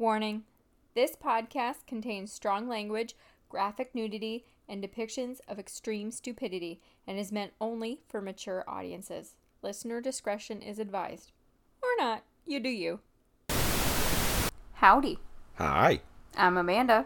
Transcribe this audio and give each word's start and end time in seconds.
Warning 0.00 0.44
This 0.94 1.14
podcast 1.14 1.86
contains 1.86 2.32
strong 2.32 2.66
language, 2.66 3.14
graphic 3.50 3.94
nudity, 3.94 4.46
and 4.66 4.82
depictions 4.82 5.40
of 5.46 5.58
extreme 5.58 6.10
stupidity 6.10 6.80
and 7.06 7.18
is 7.18 7.30
meant 7.30 7.52
only 7.60 8.00
for 8.08 8.22
mature 8.22 8.64
audiences. 8.66 9.36
Listener 9.60 10.00
discretion 10.00 10.62
is 10.62 10.78
advised. 10.78 11.32
Or 11.82 11.90
not. 11.98 12.22
You 12.46 12.60
do 12.60 12.70
you. 12.70 13.00
Howdy. 14.72 15.18
Hi. 15.56 16.00
I'm 16.34 16.56
Amanda. 16.56 17.04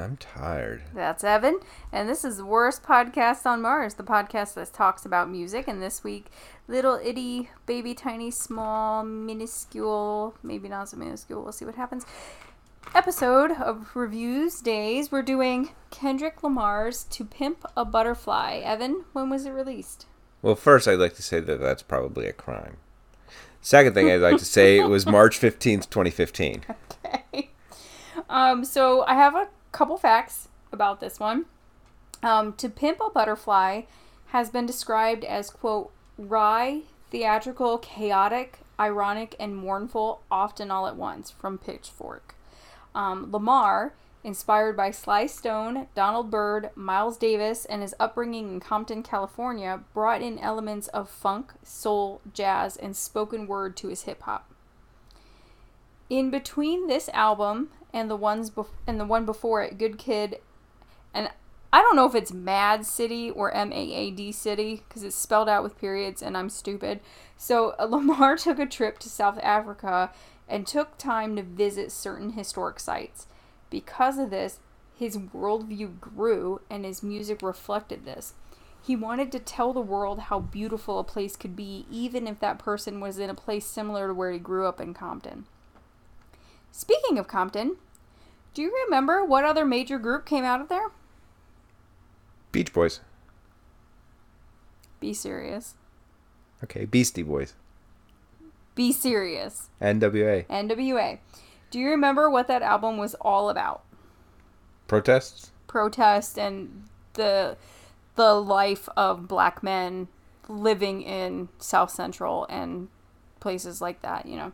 I'm 0.00 0.16
tired. 0.16 0.82
That's 0.94 1.24
Evan. 1.24 1.58
And 1.92 2.08
this 2.08 2.24
is 2.24 2.36
the 2.36 2.44
worst 2.44 2.84
podcast 2.84 3.46
on 3.46 3.60
Mars, 3.60 3.94
the 3.94 4.04
podcast 4.04 4.54
that 4.54 4.72
talks 4.72 5.04
about 5.04 5.28
music. 5.28 5.66
And 5.66 5.82
this 5.82 6.04
week, 6.04 6.26
little 6.68 7.00
itty, 7.02 7.50
baby, 7.66 7.94
tiny, 7.94 8.30
small, 8.30 9.02
minuscule, 9.04 10.36
maybe 10.42 10.68
not 10.68 10.88
so 10.88 10.96
minuscule, 10.96 11.42
we'll 11.42 11.52
see 11.52 11.64
what 11.64 11.74
happens. 11.74 12.06
Episode 12.94 13.50
of 13.50 13.90
Reviewsdays, 13.94 15.10
we're 15.10 15.22
doing 15.22 15.70
Kendrick 15.90 16.42
Lamar's 16.42 17.04
To 17.04 17.24
Pimp 17.24 17.64
a 17.76 17.84
Butterfly. 17.84 18.60
Evan, 18.64 19.04
when 19.12 19.28
was 19.28 19.46
it 19.46 19.50
released? 19.50 20.06
Well, 20.42 20.54
first, 20.54 20.86
I'd 20.86 21.00
like 21.00 21.14
to 21.16 21.22
say 21.22 21.40
that 21.40 21.60
that's 21.60 21.82
probably 21.82 22.28
a 22.28 22.32
crime. 22.32 22.76
Second 23.60 23.94
thing 23.94 24.08
I'd 24.10 24.20
like 24.20 24.38
to 24.38 24.44
say 24.44 24.78
it 24.78 24.88
was 24.88 25.04
March 25.04 25.40
15th, 25.40 25.90
2015. 25.90 26.64
Okay. 27.04 27.50
Um, 28.28 28.64
so 28.64 29.04
I 29.06 29.14
have 29.14 29.34
a 29.34 29.48
couple 29.78 29.96
facts 29.96 30.48
about 30.72 30.98
this 30.98 31.20
one. 31.20 31.46
Um, 32.20 32.52
to 32.54 32.68
Pimp 32.68 32.98
a 33.00 33.10
Butterfly 33.10 33.82
has 34.26 34.50
been 34.50 34.66
described 34.66 35.22
as, 35.22 35.50
quote, 35.50 35.92
wry, 36.18 36.80
theatrical, 37.12 37.78
chaotic, 37.78 38.58
ironic, 38.80 39.36
and 39.38 39.56
mournful, 39.56 40.20
often 40.32 40.72
all 40.72 40.88
at 40.88 40.96
once, 40.96 41.30
from 41.30 41.58
Pitchfork. 41.58 42.34
Um, 42.92 43.30
Lamar, 43.30 43.92
inspired 44.24 44.76
by 44.76 44.90
Sly 44.90 45.26
Stone, 45.26 45.86
Donald 45.94 46.28
Byrd, 46.28 46.70
Miles 46.74 47.16
Davis, 47.16 47.64
and 47.64 47.80
his 47.80 47.94
upbringing 48.00 48.54
in 48.54 48.58
Compton, 48.58 49.04
California, 49.04 49.84
brought 49.94 50.22
in 50.22 50.40
elements 50.40 50.88
of 50.88 51.08
funk, 51.08 51.52
soul, 51.62 52.20
jazz, 52.34 52.76
and 52.76 52.96
spoken 52.96 53.46
word 53.46 53.76
to 53.76 53.86
his 53.86 54.02
hip 54.02 54.22
hop. 54.22 54.52
In 56.10 56.30
between 56.30 56.88
this 56.88 57.08
album 57.10 57.68
and 57.92 58.10
the 58.10 58.16
ones 58.16 58.50
bef- 58.50 58.68
and 58.86 59.00
the 59.00 59.04
one 59.04 59.24
before 59.24 59.62
it, 59.62 59.78
Good 59.78 59.98
Kid, 59.98 60.40
and 61.14 61.30
I 61.72 61.82
don't 61.82 61.96
know 61.96 62.06
if 62.06 62.14
it's 62.14 62.32
Mad 62.32 62.86
City 62.86 63.30
or 63.30 63.52
M 63.52 63.72
A 63.72 63.76
A 63.76 64.10
D 64.10 64.32
City 64.32 64.82
because 64.88 65.02
it's 65.02 65.16
spelled 65.16 65.48
out 65.48 65.62
with 65.62 65.78
periods 65.78 66.22
and 66.22 66.36
I'm 66.36 66.48
stupid. 66.48 67.00
So 67.36 67.74
uh, 67.78 67.84
Lamar 67.90 68.36
took 68.36 68.58
a 68.58 68.66
trip 68.66 68.98
to 69.00 69.08
South 69.08 69.38
Africa 69.42 70.10
and 70.48 70.66
took 70.66 70.96
time 70.96 71.36
to 71.36 71.42
visit 71.42 71.92
certain 71.92 72.30
historic 72.30 72.80
sites. 72.80 73.26
Because 73.70 74.18
of 74.18 74.30
this, 74.30 74.60
his 74.98 75.18
worldview 75.18 76.00
grew 76.00 76.62
and 76.70 76.84
his 76.84 77.02
music 77.02 77.42
reflected 77.42 78.04
this. 78.04 78.32
He 78.82 78.96
wanted 78.96 79.30
to 79.32 79.38
tell 79.38 79.74
the 79.74 79.80
world 79.80 80.20
how 80.20 80.40
beautiful 80.40 80.98
a 80.98 81.04
place 81.04 81.36
could 81.36 81.54
be, 81.54 81.84
even 81.90 82.26
if 82.26 82.40
that 82.40 82.58
person 82.58 83.00
was 83.00 83.18
in 83.18 83.28
a 83.28 83.34
place 83.34 83.66
similar 83.66 84.08
to 84.08 84.14
where 84.14 84.32
he 84.32 84.38
grew 84.38 84.66
up 84.66 84.80
in 84.80 84.94
Compton. 84.94 85.44
Speaking 86.72 87.18
of 87.18 87.28
Compton, 87.28 87.76
do 88.54 88.62
you 88.62 88.72
remember 88.84 89.24
what 89.24 89.44
other 89.44 89.64
major 89.64 89.98
group 89.98 90.26
came 90.26 90.44
out 90.44 90.60
of 90.60 90.68
there? 90.68 90.90
Beach 92.52 92.72
Boys. 92.72 93.00
Be 95.00 95.12
serious. 95.14 95.74
Okay, 96.64 96.84
Beastie 96.84 97.22
Boys. 97.22 97.54
Be 98.74 98.92
serious. 98.92 99.70
NWA. 99.80 100.46
NWA. 100.46 101.18
Do 101.70 101.78
you 101.78 101.88
remember 101.90 102.30
what 102.30 102.48
that 102.48 102.62
album 102.62 102.96
was 102.96 103.14
all 103.20 103.50
about? 103.50 103.84
Protests? 104.86 105.50
Protest 105.66 106.38
and 106.38 106.84
the 107.14 107.56
the 108.14 108.34
life 108.34 108.88
of 108.96 109.28
black 109.28 109.62
men 109.62 110.08
living 110.48 111.02
in 111.02 111.48
South 111.58 111.90
Central 111.90 112.46
and 112.48 112.88
places 113.38 113.80
like 113.80 114.02
that, 114.02 114.26
you 114.26 114.36
know. 114.36 114.52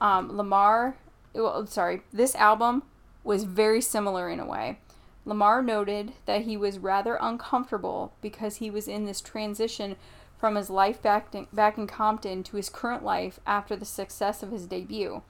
Um, 0.00 0.36
Lamar, 0.36 0.96
well, 1.34 1.66
sorry, 1.66 2.02
this 2.12 2.34
album 2.34 2.82
was 3.24 3.44
very 3.44 3.80
similar 3.80 4.28
in 4.28 4.40
a 4.40 4.46
way. 4.46 4.78
Lamar 5.24 5.62
noted 5.62 6.12
that 6.26 6.42
he 6.42 6.56
was 6.56 6.78
rather 6.78 7.18
uncomfortable 7.20 8.14
because 8.20 8.56
he 8.56 8.70
was 8.70 8.88
in 8.88 9.04
this 9.04 9.20
transition 9.20 9.96
from 10.38 10.54
his 10.54 10.70
life 10.70 11.02
back 11.02 11.34
in, 11.34 11.46
back 11.52 11.76
in 11.76 11.86
Compton 11.86 12.42
to 12.44 12.56
his 12.56 12.70
current 12.70 13.04
life 13.04 13.38
after 13.46 13.76
the 13.76 13.84
success 13.84 14.42
of 14.42 14.50
his 14.50 14.66
debut. 14.66 15.22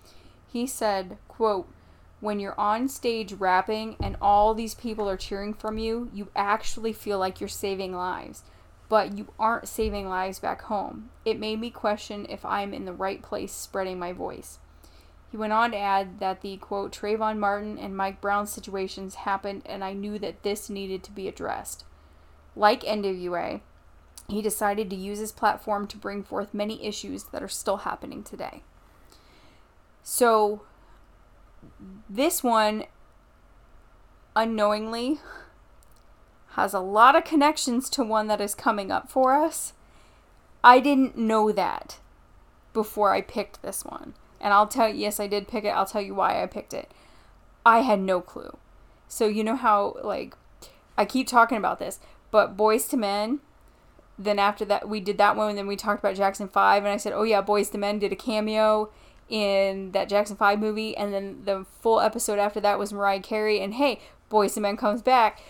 He 0.47 0.67
said, 0.67 1.19
quote, 1.27 1.69
when 2.21 2.39
you're 2.39 2.59
on 2.59 2.89
stage 2.89 3.33
rapping 3.33 3.97
and 4.01 4.17
all 4.21 4.55
these 4.55 4.75
people 4.75 5.09
are 5.09 5.17
cheering 5.17 5.55
from 5.55 5.79
you, 5.79 6.11
you 6.13 6.29
actually 6.37 6.93
feel 6.93 7.19
like 7.19 7.41
you're 7.41 7.49
saving 7.49 7.95
lives, 7.95 8.45
but 8.89 9.17
you 9.17 9.33
aren't 9.39 9.67
saving 9.67 10.09
lives 10.09 10.39
back 10.39 10.63
home. 10.63 11.11
It 11.25 11.41
made 11.41 11.59
me 11.59 11.71
question 11.71 12.27
if 12.29 12.45
I'm 12.45 12.73
in 12.73 12.85
the 12.85 12.93
right 12.93 13.23
place 13.23 13.53
spreading 13.53 13.99
my 13.99 14.13
voice. 14.13 14.59
He 15.31 15.37
went 15.37 15.53
on 15.53 15.71
to 15.71 15.79
add 15.79 16.19
that 16.19 16.41
the 16.41 16.57
quote 16.57 16.93
Trayvon 16.93 17.39
Martin 17.39 17.79
and 17.79 17.97
Mike 17.97 18.21
Brown 18.21 18.47
situations 18.47 19.15
happened, 19.15 19.63
and 19.65 19.85
I 19.85 19.93
knew 19.93 20.19
that 20.19 20.43
this 20.43 20.69
needed 20.69 21.05
to 21.05 21.13
be 21.13 21.29
addressed. 21.29 21.85
Like 22.57 22.83
NWA, 22.83 23.61
he 24.29 24.43
decided 24.43 24.91
to 24.91 24.97
use 24.97 25.21
his 25.21 25.31
platform 25.31 25.87
to 25.89 25.97
bring 25.97 26.25
forth 26.25 26.53
many 26.53 26.85
issues 26.85 27.25
that 27.25 27.43
are 27.43 27.49
still 27.49 27.79
happening 27.79 28.25
today. 28.25 28.63
So, 30.03 30.63
this 32.09 32.43
one, 32.43 32.85
unknowingly, 34.35 35.21
has 36.55 36.75
a 36.75 36.81
lot 36.81 37.15
of 37.15 37.25
connections 37.25 37.89
to 37.91 38.03
one 38.03 38.27
that 38.27 38.41
is 38.41 38.57
coming 38.57 38.91
up 38.91 39.09
for 39.09 39.35
us. 39.35 39.75
I 40.65 40.81
didn't 40.81 41.17
know 41.17 41.53
that 41.53 42.01
before 42.73 43.15
I 43.15 43.21
picked 43.21 43.63
this 43.63 43.85
one. 43.85 44.15
And 44.41 44.55
I'll 44.55 44.67
tell 44.67 44.89
you, 44.89 44.95
yes, 44.95 45.21
I 45.21 45.27
did 45.27 45.49
pick 45.49 45.65
it. 45.65 45.69
I'll 45.69 45.87
tell 45.87 46.01
you 46.01 46.15
why 46.15 46.43
I 46.43 46.47
picked 46.47 46.73
it. 46.73 46.91
I 47.65 47.81
had 47.81 48.01
no 48.01 48.21
clue. 48.21 48.57
So, 49.09 49.27
you 49.27 49.45
know 49.45 49.57
how, 49.57 49.97
like, 50.03 50.35
I 50.97 51.05
keep 51.05 51.27
talking 51.27 51.59
about 51.59 51.79
this, 51.79 51.99
but 52.31 52.57
Boyz 52.57 52.93
II 52.93 53.01
Men, 53.01 53.41
then 54.19 54.39
after 54.39 54.65
that, 54.67 54.89
we 54.89 55.01
did 55.01 55.19
that 55.19 55.37
one, 55.37 55.51
and 55.51 55.59
then 55.59 55.67
we 55.67 55.77
talked 55.77 55.99
about 55.99 56.17
Jackson 56.17 56.49
5, 56.49 56.85
and 56.85 56.93
I 56.93 56.97
said, 56.97 57.13
oh, 57.13 57.25
yeah, 57.25 57.43
Boyz 57.43 57.75
II 57.75 57.81
Men 57.81 57.99
did 57.99 58.13
a 58.13 58.17
cameo 58.17 58.91
in 59.29 59.93
that 59.93 60.09
Jackson 60.09 60.37
5 60.37 60.59
movie, 60.59 60.97
and 60.97 61.13
then 61.13 61.43
the 61.45 61.67
full 61.81 62.01
episode 62.01 62.39
after 62.39 62.61
that 62.61 62.79
was 62.79 62.93
Mariah 62.93 63.21
Carey, 63.21 63.61
and 63.61 63.75
hey, 63.75 64.01
Boyz 64.31 64.57
II 64.57 64.63
Men 64.63 64.77
comes 64.77 65.03
back. 65.03 65.41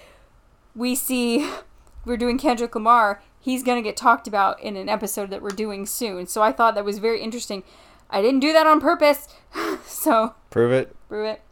We 0.75 0.95
see 0.95 1.51
we're 2.05 2.17
doing 2.17 2.39
Kendrick 2.39 2.75
Lamar. 2.75 3.22
He's 3.39 3.62
to 3.62 3.83
get 3.83 3.97
talked 3.97 4.28
about 4.28 4.61
in 4.61 4.77
an 4.77 4.89
episode 4.89 5.31
that 5.31 5.43
we're 5.43 5.51
doing 5.51 5.87
soon. 5.87 6.27
So 6.27 6.43
I 6.43 6.53
thought 6.53 6.75
that 6.75 6.84
was 6.84 6.99
very 6.99 7.22
interesting. 7.22 7.62
I 8.10 8.21
didn't 8.22 8.41
do 8.41 8.53
that 8.53 8.66
on 8.66 8.81
purpose. 8.81 9.28
so 9.87 10.34
Prove 10.50 10.72
it. 10.72 10.94
prove 11.09 11.26
it. 11.26 11.43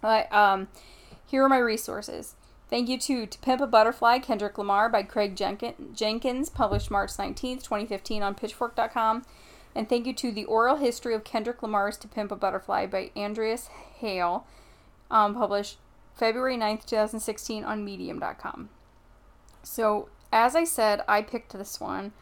But 0.00 0.32
um, 0.32 0.68
here 1.26 1.42
are 1.42 1.48
my 1.48 1.58
resources. 1.58 2.34
Thank 2.68 2.88
you 2.88 2.98
to 2.98 3.26
To 3.26 3.38
Pimp 3.38 3.60
a 3.60 3.66
Butterfly, 3.66 4.18
Kendrick 4.18 4.58
Lamar 4.58 4.88
by 4.88 5.02
Craig 5.02 5.36
Jenkin- 5.36 5.94
Jenkins, 5.94 6.50
published 6.50 6.90
March 6.90 7.12
19th, 7.12 7.62
2015 7.62 8.22
on 8.22 8.34
Pitchfork.com. 8.34 9.24
And 9.74 9.88
thank 9.88 10.06
you 10.06 10.14
to 10.14 10.32
The 10.32 10.44
Oral 10.46 10.76
History 10.76 11.14
of 11.14 11.22
Kendrick 11.22 11.62
Lamar's 11.62 11.96
To 11.98 12.08
Pimp 12.08 12.32
a 12.32 12.36
Butterfly 12.36 12.86
by 12.86 13.10
Andreas 13.16 13.68
Hale, 13.98 14.46
um, 15.10 15.34
published 15.34 15.78
February 16.14 16.56
9th, 16.56 16.86
2016 16.86 17.62
on 17.62 17.84
Medium.com. 17.84 18.70
So, 19.62 20.08
as 20.32 20.56
I 20.56 20.64
said, 20.64 21.02
I 21.06 21.22
picked 21.22 21.52
this 21.52 21.78
one. 21.78 22.12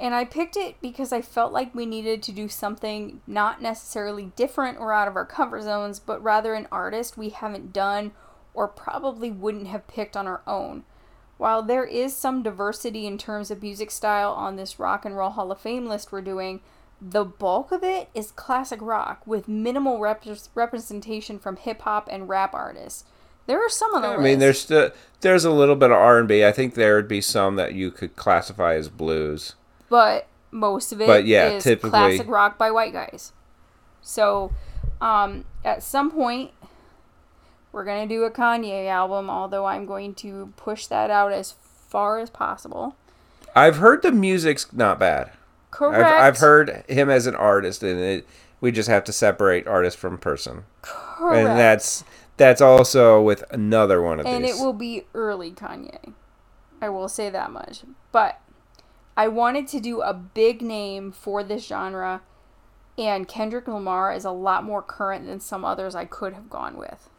And 0.00 0.14
I 0.14 0.24
picked 0.24 0.56
it 0.56 0.76
because 0.80 1.12
I 1.12 1.20
felt 1.20 1.52
like 1.52 1.74
we 1.74 1.84
needed 1.84 2.22
to 2.22 2.32
do 2.32 2.48
something 2.48 3.20
not 3.26 3.60
necessarily 3.60 4.32
different 4.34 4.78
or 4.78 4.94
out 4.94 5.08
of 5.08 5.14
our 5.14 5.26
comfort 5.26 5.62
zones, 5.62 6.00
but 6.00 6.22
rather 6.22 6.54
an 6.54 6.66
artist 6.72 7.18
we 7.18 7.28
haven't 7.28 7.74
done 7.74 8.12
or 8.54 8.66
probably 8.66 9.30
wouldn't 9.30 9.66
have 9.66 9.86
picked 9.86 10.16
on 10.16 10.26
our 10.26 10.40
own. 10.46 10.84
While 11.36 11.62
there 11.62 11.84
is 11.84 12.16
some 12.16 12.42
diversity 12.42 13.06
in 13.06 13.18
terms 13.18 13.50
of 13.50 13.62
music 13.62 13.90
style 13.90 14.32
on 14.32 14.56
this 14.56 14.78
Rock 14.78 15.04
and 15.04 15.16
Roll 15.16 15.30
Hall 15.30 15.52
of 15.52 15.60
Fame 15.60 15.86
list 15.86 16.12
we're 16.12 16.22
doing, 16.22 16.60
the 17.00 17.24
bulk 17.24 17.70
of 17.70 17.84
it 17.84 18.08
is 18.14 18.30
classic 18.30 18.80
rock 18.82 19.26
with 19.26 19.48
minimal 19.48 19.98
rep- 19.98 20.24
representation 20.54 21.38
from 21.38 21.56
hip 21.56 21.82
hop 21.82 22.08
and 22.10 22.28
rap 22.28 22.54
artists. 22.54 23.04
There 23.46 23.62
are 23.64 23.70
some 23.70 23.94
on 23.94 24.02
the 24.02 24.08
I 24.08 24.10
list. 24.12 24.22
mean, 24.22 24.38
there's 24.38 24.60
still 24.60 24.90
there's 25.20 25.44
a 25.44 25.50
little 25.50 25.76
bit 25.76 25.90
of 25.90 25.96
R 25.96 26.18
and 26.18 26.28
B. 26.28 26.44
I 26.44 26.52
think 26.52 26.74
there 26.74 26.96
would 26.96 27.08
be 27.08 27.20
some 27.20 27.56
that 27.56 27.74
you 27.74 27.90
could 27.90 28.16
classify 28.16 28.74
as 28.74 28.88
blues. 28.88 29.54
But 29.90 30.26
most 30.50 30.92
of 30.92 31.00
it 31.00 31.04
is 31.04 31.08
But 31.08 31.26
yeah, 31.26 31.58
typically- 31.58 31.90
classic 31.90 32.28
rock 32.28 32.56
by 32.56 32.70
white 32.70 32.94
guys. 32.94 33.32
So, 34.00 34.52
um, 35.02 35.44
at 35.62 35.82
some 35.82 36.10
point, 36.10 36.52
we're 37.72 37.84
gonna 37.84 38.06
do 38.06 38.24
a 38.24 38.30
Kanye 38.30 38.88
album. 38.88 39.28
Although 39.28 39.66
I'm 39.66 39.84
going 39.84 40.14
to 40.16 40.52
push 40.56 40.86
that 40.86 41.10
out 41.10 41.32
as 41.32 41.52
far 41.88 42.18
as 42.18 42.30
possible. 42.30 42.96
I've 43.54 43.76
heard 43.76 44.02
the 44.02 44.12
music's 44.12 44.72
not 44.72 44.98
bad. 44.98 45.32
Correct. 45.70 46.04
I've, 46.04 46.34
I've 46.34 46.38
heard 46.38 46.84
him 46.88 47.10
as 47.10 47.26
an 47.26 47.34
artist, 47.36 47.82
and 47.82 48.00
it 48.00 48.26
We 48.60 48.72
just 48.72 48.88
have 48.88 49.04
to 49.04 49.12
separate 49.12 49.66
artist 49.66 49.96
from 49.98 50.18
person, 50.18 50.64
Correct. 50.82 51.36
and 51.48 51.58
that's 51.58 52.04
that's 52.36 52.60
also 52.60 53.20
with 53.20 53.44
another 53.50 54.00
one 54.02 54.18
of 54.20 54.26
and 54.26 54.44
these. 54.44 54.52
And 54.52 54.60
it 54.60 54.64
will 54.64 54.72
be 54.72 55.04
early 55.14 55.52
Kanye. 55.52 56.12
I 56.80 56.88
will 56.88 57.08
say 57.08 57.28
that 57.30 57.50
much. 57.50 57.82
But 58.12 58.40
I 59.20 59.28
wanted 59.28 59.68
to 59.68 59.80
do 59.80 60.00
a 60.00 60.14
big 60.14 60.62
name 60.62 61.12
for 61.12 61.44
this 61.44 61.66
genre, 61.66 62.22
and 62.96 63.28
Kendrick 63.28 63.68
Lamar 63.68 64.14
is 64.14 64.24
a 64.24 64.30
lot 64.30 64.64
more 64.64 64.80
current 64.80 65.26
than 65.26 65.40
some 65.40 65.62
others 65.62 65.94
I 65.94 66.06
could 66.06 66.32
have 66.32 66.48
gone 66.48 66.78
with. 66.78 67.10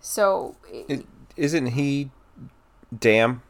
So, 0.00 0.56
Is- 0.88 1.04
Isn't 1.36 1.66
he? 1.68 2.10
Damn, 2.98 3.42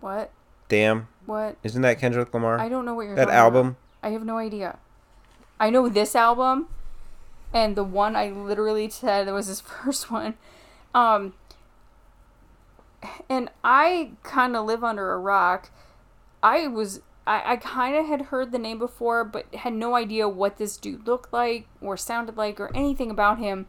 what? 0.00 0.30
damn. 0.68 1.08
What? 1.26 1.56
Isn't 1.62 1.82
that 1.82 1.98
Kendrick 1.98 2.32
Lamar? 2.32 2.58
I 2.58 2.68
don't 2.70 2.86
know 2.86 2.94
what 2.94 3.02
you're 3.06 3.14
that 3.16 3.24
talking 3.26 3.34
about. 3.34 3.44
album. 3.44 3.76
I 4.02 4.08
have 4.10 4.24
no 4.24 4.38
idea. 4.38 4.78
I 5.60 5.68
know 5.68 5.88
this 5.90 6.16
album, 6.16 6.68
and 7.52 7.76
the 7.76 7.84
one 7.84 8.16
I 8.16 8.30
literally 8.30 8.88
said 8.88 9.28
it 9.28 9.32
was 9.32 9.46
his 9.48 9.60
first 9.82 10.10
one. 10.10 10.34
Um, 10.94 11.34
and 13.28 13.50
I 13.62 14.12
kind 14.22 14.56
of 14.56 14.64
live 14.64 14.82
under 14.82 15.12
a 15.12 15.18
rock. 15.18 15.68
I 16.44 16.66
was 16.66 17.00
I, 17.26 17.54
I 17.54 17.56
kind 17.56 17.96
of 17.96 18.06
had 18.06 18.22
heard 18.22 18.52
the 18.52 18.58
name 18.58 18.78
before, 18.78 19.24
but 19.24 19.52
had 19.54 19.72
no 19.72 19.96
idea 19.96 20.28
what 20.28 20.58
this 20.58 20.76
dude 20.76 21.06
looked 21.06 21.32
like 21.32 21.66
or 21.80 21.96
sounded 21.96 22.36
like 22.36 22.60
or 22.60 22.70
anything 22.76 23.10
about 23.10 23.38
him 23.38 23.66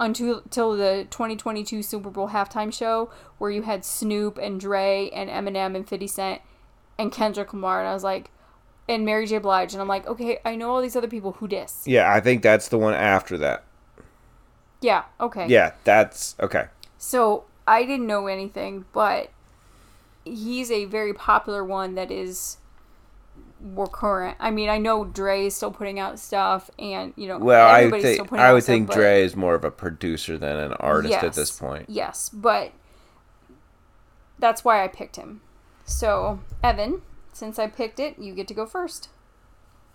until 0.00 0.40
till 0.48 0.74
the 0.76 1.06
2022 1.10 1.82
Super 1.82 2.08
Bowl 2.08 2.30
halftime 2.30 2.72
show 2.72 3.10
where 3.36 3.50
you 3.50 3.62
had 3.62 3.84
Snoop 3.84 4.38
and 4.38 4.58
Dre 4.58 5.10
and 5.14 5.28
Eminem 5.28 5.76
and 5.76 5.86
50 5.86 6.06
Cent 6.06 6.42
and 6.98 7.12
Kendrick 7.12 7.52
Lamar, 7.52 7.80
and 7.80 7.88
I 7.88 7.92
was 7.92 8.02
like, 8.02 8.30
and 8.88 9.04
Mary 9.04 9.26
J. 9.26 9.36
Blige, 9.36 9.74
and 9.74 9.82
I'm 9.82 9.88
like, 9.88 10.06
okay, 10.06 10.38
I 10.42 10.56
know 10.56 10.70
all 10.70 10.80
these 10.80 10.96
other 10.96 11.08
people. 11.08 11.32
Who 11.32 11.46
dis? 11.46 11.82
Yeah, 11.86 12.10
I 12.10 12.20
think 12.20 12.42
that's 12.42 12.68
the 12.68 12.78
one 12.78 12.94
after 12.94 13.36
that. 13.38 13.64
Yeah, 14.80 15.04
okay. 15.20 15.46
Yeah, 15.48 15.72
that's 15.84 16.34
okay. 16.40 16.68
So 16.96 17.44
I 17.66 17.84
didn't 17.84 18.06
know 18.06 18.26
anything, 18.26 18.86
but 18.94 19.30
he's 20.26 20.70
a 20.70 20.84
very 20.84 21.14
popular 21.14 21.64
one 21.64 21.94
that 21.94 22.10
is 22.10 22.58
more 23.60 23.86
current. 23.86 24.36
I 24.38 24.50
mean, 24.50 24.68
I 24.68 24.78
know 24.78 25.04
Dre 25.04 25.46
is 25.46 25.56
still 25.56 25.70
putting 25.70 25.98
out 25.98 26.18
stuff, 26.18 26.70
and 26.78 27.12
you 27.16 27.26
know, 27.28 27.38
Well, 27.38 27.66
I 27.66 27.78
everybody's 27.84 28.04
still 28.04 28.16
think 28.24 28.28
putting 28.28 28.44
I 28.44 28.52
would 28.52 28.64
think 28.64 28.86
but- 28.88 28.96
Dre 28.96 29.22
is 29.22 29.34
more 29.36 29.54
of 29.54 29.64
a 29.64 29.70
producer 29.70 30.36
than 30.36 30.56
an 30.56 30.72
artist 30.74 31.14
at 31.14 31.32
this 31.32 31.50
Yes, 31.50 31.58
point. 31.58 31.84
Yes, 31.88 32.28
but 32.28 32.72
that's 34.38 34.64
why 34.64 34.84
I 34.84 34.88
picked 34.88 35.16
him. 35.16 35.40
So, 35.84 36.40
Evan, 36.62 37.02
since 37.32 37.58
I 37.58 37.68
picked 37.68 38.00
it, 38.00 38.18
you 38.18 38.34
get 38.34 38.48
to 38.48 38.54
go 38.54 38.66
first. 38.66 39.08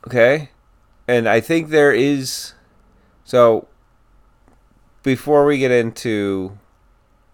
Okay. 0.07 0.49
And 1.07 1.27
I 1.27 1.41
think 1.41 1.69
there 1.69 1.91
is 1.91 2.53
so 3.23 3.67
before 5.03 5.45
we 5.45 5.57
get 5.57 5.71
into 5.71 6.57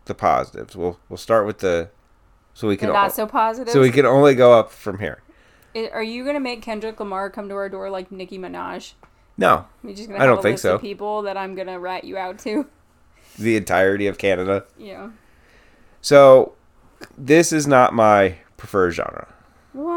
the 0.05 0.15
positives, 0.15 0.75
we'll 0.75 0.99
we'll 1.09 1.17
start 1.17 1.45
with 1.45 1.59
the 1.59 1.89
so 2.57 2.67
we 2.67 2.75
can 2.75 2.89
not 2.91 3.13
so 3.13 3.27
positive. 3.27 3.71
so 3.71 3.79
we 3.81 3.91
can 3.91 4.05
only 4.05 4.33
go 4.33 4.51
up 4.57 4.71
from 4.71 4.97
here. 4.97 5.21
I- 5.75 5.89
Are 5.93 6.01
you 6.01 6.25
gonna 6.25 6.39
make 6.39 6.63
Kendrick 6.63 6.99
Lamar 6.99 7.29
come 7.29 7.47
to 7.49 7.55
our 7.55 7.69
door 7.69 7.89
like 7.91 8.11
Nicki 8.11 8.39
Minaj? 8.39 8.93
No, 9.37 9.65
just 9.93 10.09
gonna 10.09 10.23
I 10.23 10.25
don't 10.25 10.41
think 10.41 10.57
so. 10.57 10.79
people 10.79 11.21
that 11.21 11.37
I'm 11.37 11.53
gonna 11.53 11.79
rat 11.79 12.03
you 12.03 12.17
out 12.17 12.39
to. 12.39 12.65
the 13.37 13.55
entirety 13.55 14.07
of 14.07 14.17
Canada. 14.17 14.65
Yeah. 14.77 15.09
So 16.01 16.53
this 17.15 17.53
is 17.53 17.67
not 17.67 17.93
my 17.93 18.37
preferred 18.57 18.91
genre. 18.91 19.27
What? 19.73 19.93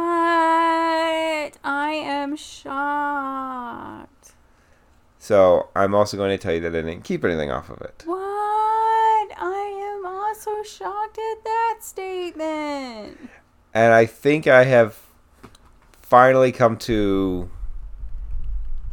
I 1.64 1.92
am 1.92 2.36
shocked. 2.36 4.32
So 5.18 5.68
I'm 5.74 5.94
also 5.94 6.16
going 6.18 6.30
to 6.30 6.38
tell 6.38 6.52
you 6.54 6.60
that 6.60 6.68
I 6.74 6.82
didn't 6.82 7.02
keep 7.04 7.24
anything 7.24 7.50
off 7.50 7.70
of 7.70 7.80
it. 7.82 8.02
What? 8.06 8.29
Also 10.40 10.62
shocked 10.62 11.19
at 11.19 11.44
that 11.44 11.78
statement. 11.81 13.28
And 13.75 13.92
I 13.92 14.06
think 14.06 14.46
I 14.46 14.64
have 14.64 14.98
finally 16.00 16.50
come 16.50 16.78
to 16.78 17.50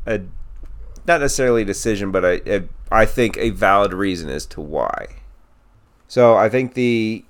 a 0.06 0.20
not 1.08 1.22
necessarily 1.22 1.62
a 1.62 1.66
decision, 1.66 2.12
but 2.12 2.26
a, 2.26 2.68
I 2.92 3.06
think 3.06 3.38
a 3.38 3.52
valid 3.52 3.94
reason 3.94 4.30
as 4.30 4.46
to 4.48 4.60
why. 4.60 5.08
So 6.10 6.36
I 6.36 6.50
think 6.50 6.74
the 6.74 7.24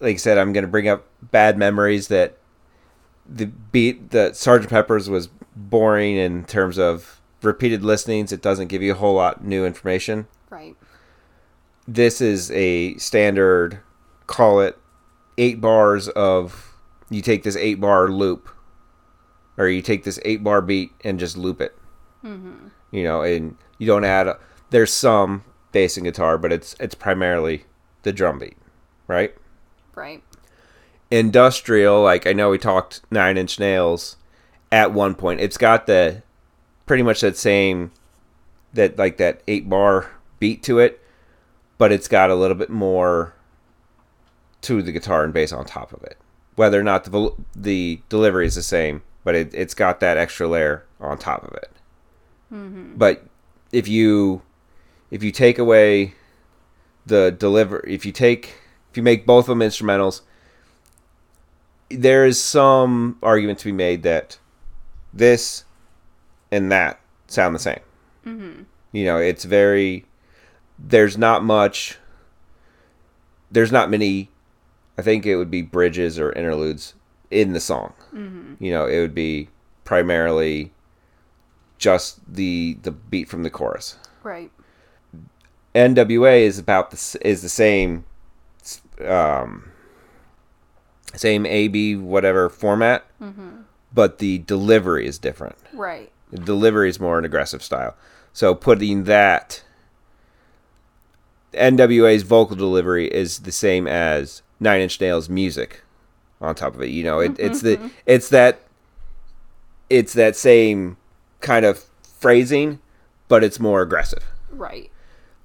like 0.00 0.14
I 0.14 0.18
said, 0.18 0.36
I'm 0.36 0.52
going 0.52 0.64
to 0.64 0.68
bring 0.68 0.88
up 0.88 1.06
bad 1.22 1.56
memories 1.56 2.08
that 2.08 2.36
the 3.24 3.46
beat 3.46 4.10
that 4.10 4.34
Sergeant 4.34 4.70
Pepper's 4.70 5.08
was 5.08 5.28
boring 5.54 6.16
in 6.16 6.44
terms 6.44 6.76
of 6.76 7.20
repeated 7.40 7.84
listenings. 7.84 8.32
It 8.32 8.42
doesn't 8.42 8.66
give 8.66 8.82
you 8.82 8.92
a 8.92 8.96
whole 8.96 9.14
lot 9.14 9.44
new 9.44 9.64
information. 9.64 10.26
Right. 10.50 10.74
This 11.86 12.20
is 12.20 12.50
a 12.52 12.96
standard. 12.96 13.80
Call 14.26 14.60
it 14.60 14.78
eight 15.36 15.60
bars 15.60 16.08
of 16.08 16.74
you 17.10 17.20
take 17.20 17.42
this 17.42 17.56
eight 17.56 17.80
bar 17.80 18.08
loop, 18.08 18.48
or 19.58 19.68
you 19.68 19.82
take 19.82 20.04
this 20.04 20.18
eight 20.24 20.42
bar 20.42 20.62
beat 20.62 20.92
and 21.04 21.18
just 21.18 21.36
loop 21.36 21.60
it. 21.60 21.76
Mm-hmm. 22.24 22.68
You 22.90 23.04
know, 23.04 23.22
and 23.22 23.56
you 23.78 23.86
don't 23.86 24.04
add. 24.04 24.28
A, 24.28 24.38
there's 24.70 24.92
some 24.92 25.44
bass 25.72 25.96
and 25.96 26.06
guitar, 26.06 26.38
but 26.38 26.52
it's 26.52 26.74
it's 26.80 26.94
primarily 26.94 27.64
the 28.02 28.12
drum 28.12 28.38
beat, 28.38 28.56
right? 29.06 29.34
Right. 29.94 30.22
industrial 31.10 32.02
like 32.02 32.26
i 32.26 32.32
know 32.32 32.50
we 32.50 32.58
talked 32.58 33.02
nine 33.12 33.36
inch 33.36 33.60
nails 33.60 34.16
at 34.72 34.92
one 34.92 35.14
point 35.14 35.40
it's 35.40 35.56
got 35.56 35.86
the 35.86 36.22
pretty 36.86 37.04
much 37.04 37.20
that 37.20 37.36
same 37.36 37.92
that 38.72 38.98
like 38.98 39.18
that 39.18 39.40
eight 39.46 39.68
bar 39.68 40.10
beat 40.40 40.64
to 40.64 40.80
it 40.80 41.00
but 41.84 41.92
it's 41.92 42.08
got 42.08 42.30
a 42.30 42.34
little 42.34 42.56
bit 42.56 42.70
more 42.70 43.34
to 44.62 44.80
the 44.80 44.90
guitar 44.90 45.22
and 45.22 45.34
bass 45.34 45.52
on 45.52 45.66
top 45.66 45.92
of 45.92 46.02
it 46.02 46.16
whether 46.54 46.80
or 46.80 46.82
not 46.82 47.04
the 47.04 47.30
the 47.54 48.00
delivery 48.08 48.46
is 48.46 48.54
the 48.54 48.62
same 48.62 49.02
but 49.22 49.34
it, 49.34 49.52
it's 49.52 49.74
got 49.74 50.00
that 50.00 50.16
extra 50.16 50.48
layer 50.48 50.86
on 50.98 51.18
top 51.18 51.44
of 51.44 51.52
it 51.52 51.70
but 52.96 53.26
if 53.70 53.86
you 53.86 54.40
if 55.10 55.22
you 55.22 55.30
take 55.30 55.58
away 55.58 56.14
the 57.04 57.30
deliver 57.30 57.86
if 57.86 58.06
you 58.06 58.12
take 58.12 58.54
if 58.90 58.96
you 58.96 59.02
make 59.02 59.26
both 59.26 59.44
of 59.44 59.58
them 59.58 59.68
instrumentals 59.68 60.22
there 61.90 62.24
is 62.24 62.42
some 62.42 63.18
argument 63.22 63.58
to 63.58 63.66
be 63.66 63.72
made 63.72 64.02
that 64.04 64.38
this 65.12 65.64
and 66.50 66.70
that 66.70 67.00
sound 67.26 67.54
the 67.54 67.58
same. 67.58 67.80
Mm-hmm. 68.26 68.62
You 68.92 69.04
know, 69.04 69.18
it's 69.18 69.44
very. 69.44 70.06
There's 70.78 71.16
not 71.16 71.44
much. 71.44 71.98
There's 73.50 73.72
not 73.72 73.90
many. 73.90 74.30
I 74.98 75.02
think 75.02 75.26
it 75.26 75.36
would 75.36 75.50
be 75.50 75.62
bridges 75.62 76.18
or 76.18 76.32
interludes 76.32 76.94
in 77.30 77.52
the 77.52 77.60
song. 77.60 77.92
Mm-hmm. 78.14 78.62
You 78.62 78.72
know, 78.72 78.86
it 78.86 79.00
would 79.00 79.14
be 79.14 79.48
primarily 79.84 80.72
just 81.78 82.20
the 82.32 82.78
the 82.82 82.90
beat 82.92 83.28
from 83.28 83.42
the 83.42 83.50
chorus. 83.50 83.96
Right. 84.22 84.50
NWA 85.74 86.42
is 86.42 86.58
about 86.58 86.90
the 86.92 87.18
is 87.22 87.42
the 87.42 87.48
same 87.48 88.04
um 89.04 89.70
same 91.14 91.46
AB 91.46 91.96
whatever 91.96 92.48
format, 92.48 93.04
Mm-hmm. 93.20 93.62
but 93.92 94.18
the 94.18 94.38
delivery 94.38 95.06
is 95.06 95.18
different. 95.18 95.56
Right. 95.72 96.10
The 96.30 96.38
delivery 96.38 96.88
is 96.88 96.98
more 97.00 97.18
an 97.18 97.24
aggressive 97.24 97.62
style. 97.62 97.96
So 98.32 98.54
putting 98.54 99.04
that 99.04 99.62
NWA's 101.54 102.22
vocal 102.22 102.56
delivery 102.56 103.06
is 103.08 103.40
the 103.40 103.52
same 103.52 103.86
as 103.86 104.42
Nine 104.60 104.80
Inch 104.80 105.00
Nails 105.00 105.28
music 105.28 105.82
on 106.40 106.54
top 106.54 106.74
of 106.74 106.82
it. 106.82 106.90
You 106.90 107.04
know, 107.04 107.20
it, 107.20 107.32
mm-hmm, 107.32 107.46
it's 107.46 107.60
the 107.60 107.76
mm-hmm. 107.76 107.88
it's 108.06 108.28
that 108.30 108.60
it's 109.90 110.12
that 110.14 110.36
same 110.36 110.96
kind 111.40 111.64
of 111.64 111.84
phrasing, 112.02 112.80
but 113.28 113.44
it's 113.44 113.60
more 113.60 113.82
aggressive. 113.82 114.24
Right. 114.50 114.90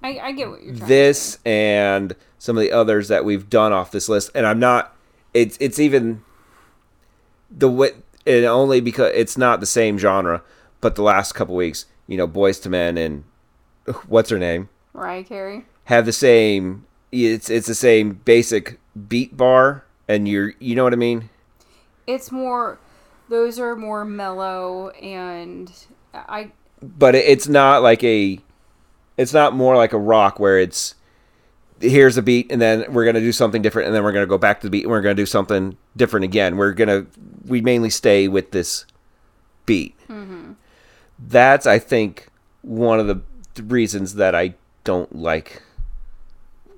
I, 0.02 0.20
I 0.20 0.32
get 0.32 0.50
what 0.50 0.64
you're 0.64 0.74
this 0.74 1.40
and 1.46 2.16
some 2.38 2.58
of 2.58 2.62
the 2.62 2.72
others 2.72 3.10
that 3.10 3.26
we've 3.26 3.50
done 3.50 3.74
off 3.74 3.92
this 3.92 4.08
list 4.08 4.32
and 4.34 4.46
i'm 4.46 4.58
not 4.58 4.96
it's 5.34 5.58
it's 5.60 5.78
even 5.78 6.24
the 7.52 7.70
way 7.70 7.92
and 8.26 8.46
only 8.46 8.80
because 8.80 9.12
it's 9.14 9.38
not 9.38 9.60
the 9.60 9.66
same 9.66 9.98
genre 9.98 10.42
but 10.80 10.96
the 10.96 11.02
last 11.02 11.34
couple 11.34 11.54
weeks 11.54 11.86
you 12.08 12.16
know 12.16 12.28
Boyz 12.28 12.66
II 12.66 12.72
Men 12.72 12.98
and 12.98 13.24
what's 14.08 14.30
her 14.30 14.40
name. 14.40 14.70
Mariah 14.94 15.24
Carey. 15.24 15.66
Have 15.90 16.06
the 16.06 16.14
same 16.14 16.86
it's 17.12 17.50
it's 17.50 17.68
the 17.68 17.76
same 17.76 18.14
basic 18.26 18.80
beat 19.08 19.36
bar 19.36 19.84
and 20.08 20.28
you're 20.28 20.54
you 20.60 20.76
know 20.76 20.84
what 20.84 20.94
i 20.94 20.96
mean 20.98 21.30
It's 22.10 22.32
more. 22.32 22.80
Those 23.30 23.60
are 23.60 23.76
more 23.76 24.04
mellow, 24.04 24.90
and 24.90 25.72
I. 26.14 26.52
but 26.82 27.14
it's 27.14 27.48
not 27.48 27.84
like 27.84 28.04
a 28.04 28.40
it's 29.16 29.32
not 29.32 29.54
more 29.54 29.78
like 29.78 29.94
a 29.94 30.00
rock 30.00 30.40
where 30.40 30.58
it's 30.58 30.96
here's 31.80 32.18
a 32.18 32.24
beat 32.24 32.52
and 32.52 32.60
then 32.60 32.92
we're 32.92 33.04
going 33.04 33.14
to 33.14 33.22
do 33.22 33.32
something 33.32 33.62
different 33.62 33.86
and 33.86 33.96
then 33.96 34.04
we're 34.04 34.12
going 34.12 34.26
to 34.26 34.30
go 34.30 34.40
back 34.40 34.60
to 34.62 34.66
the 34.66 34.72
beat 34.72 34.86
and 34.86 34.92
we're 34.92 35.02
going 35.02 35.16
to 35.16 35.22
do 35.22 35.26
something 35.28 35.78
different 35.96 36.24
again 36.24 36.58
we're 36.58 36.74
going 36.74 36.88
to 36.88 37.08
we 37.46 37.62
mainly 37.62 37.92
stay 37.92 38.28
with 38.28 38.52
this 38.52 38.86
beat 39.68 39.96
mm-hmm. 40.10 40.54
that's 41.20 41.68
I 41.68 41.78
think 41.78 42.28
one 42.64 43.00
of 43.00 43.08
the 43.08 43.22
reasons 43.64 44.16
that 44.16 44.34
I 44.34 44.56
don't 44.84 45.16
like 45.16 45.62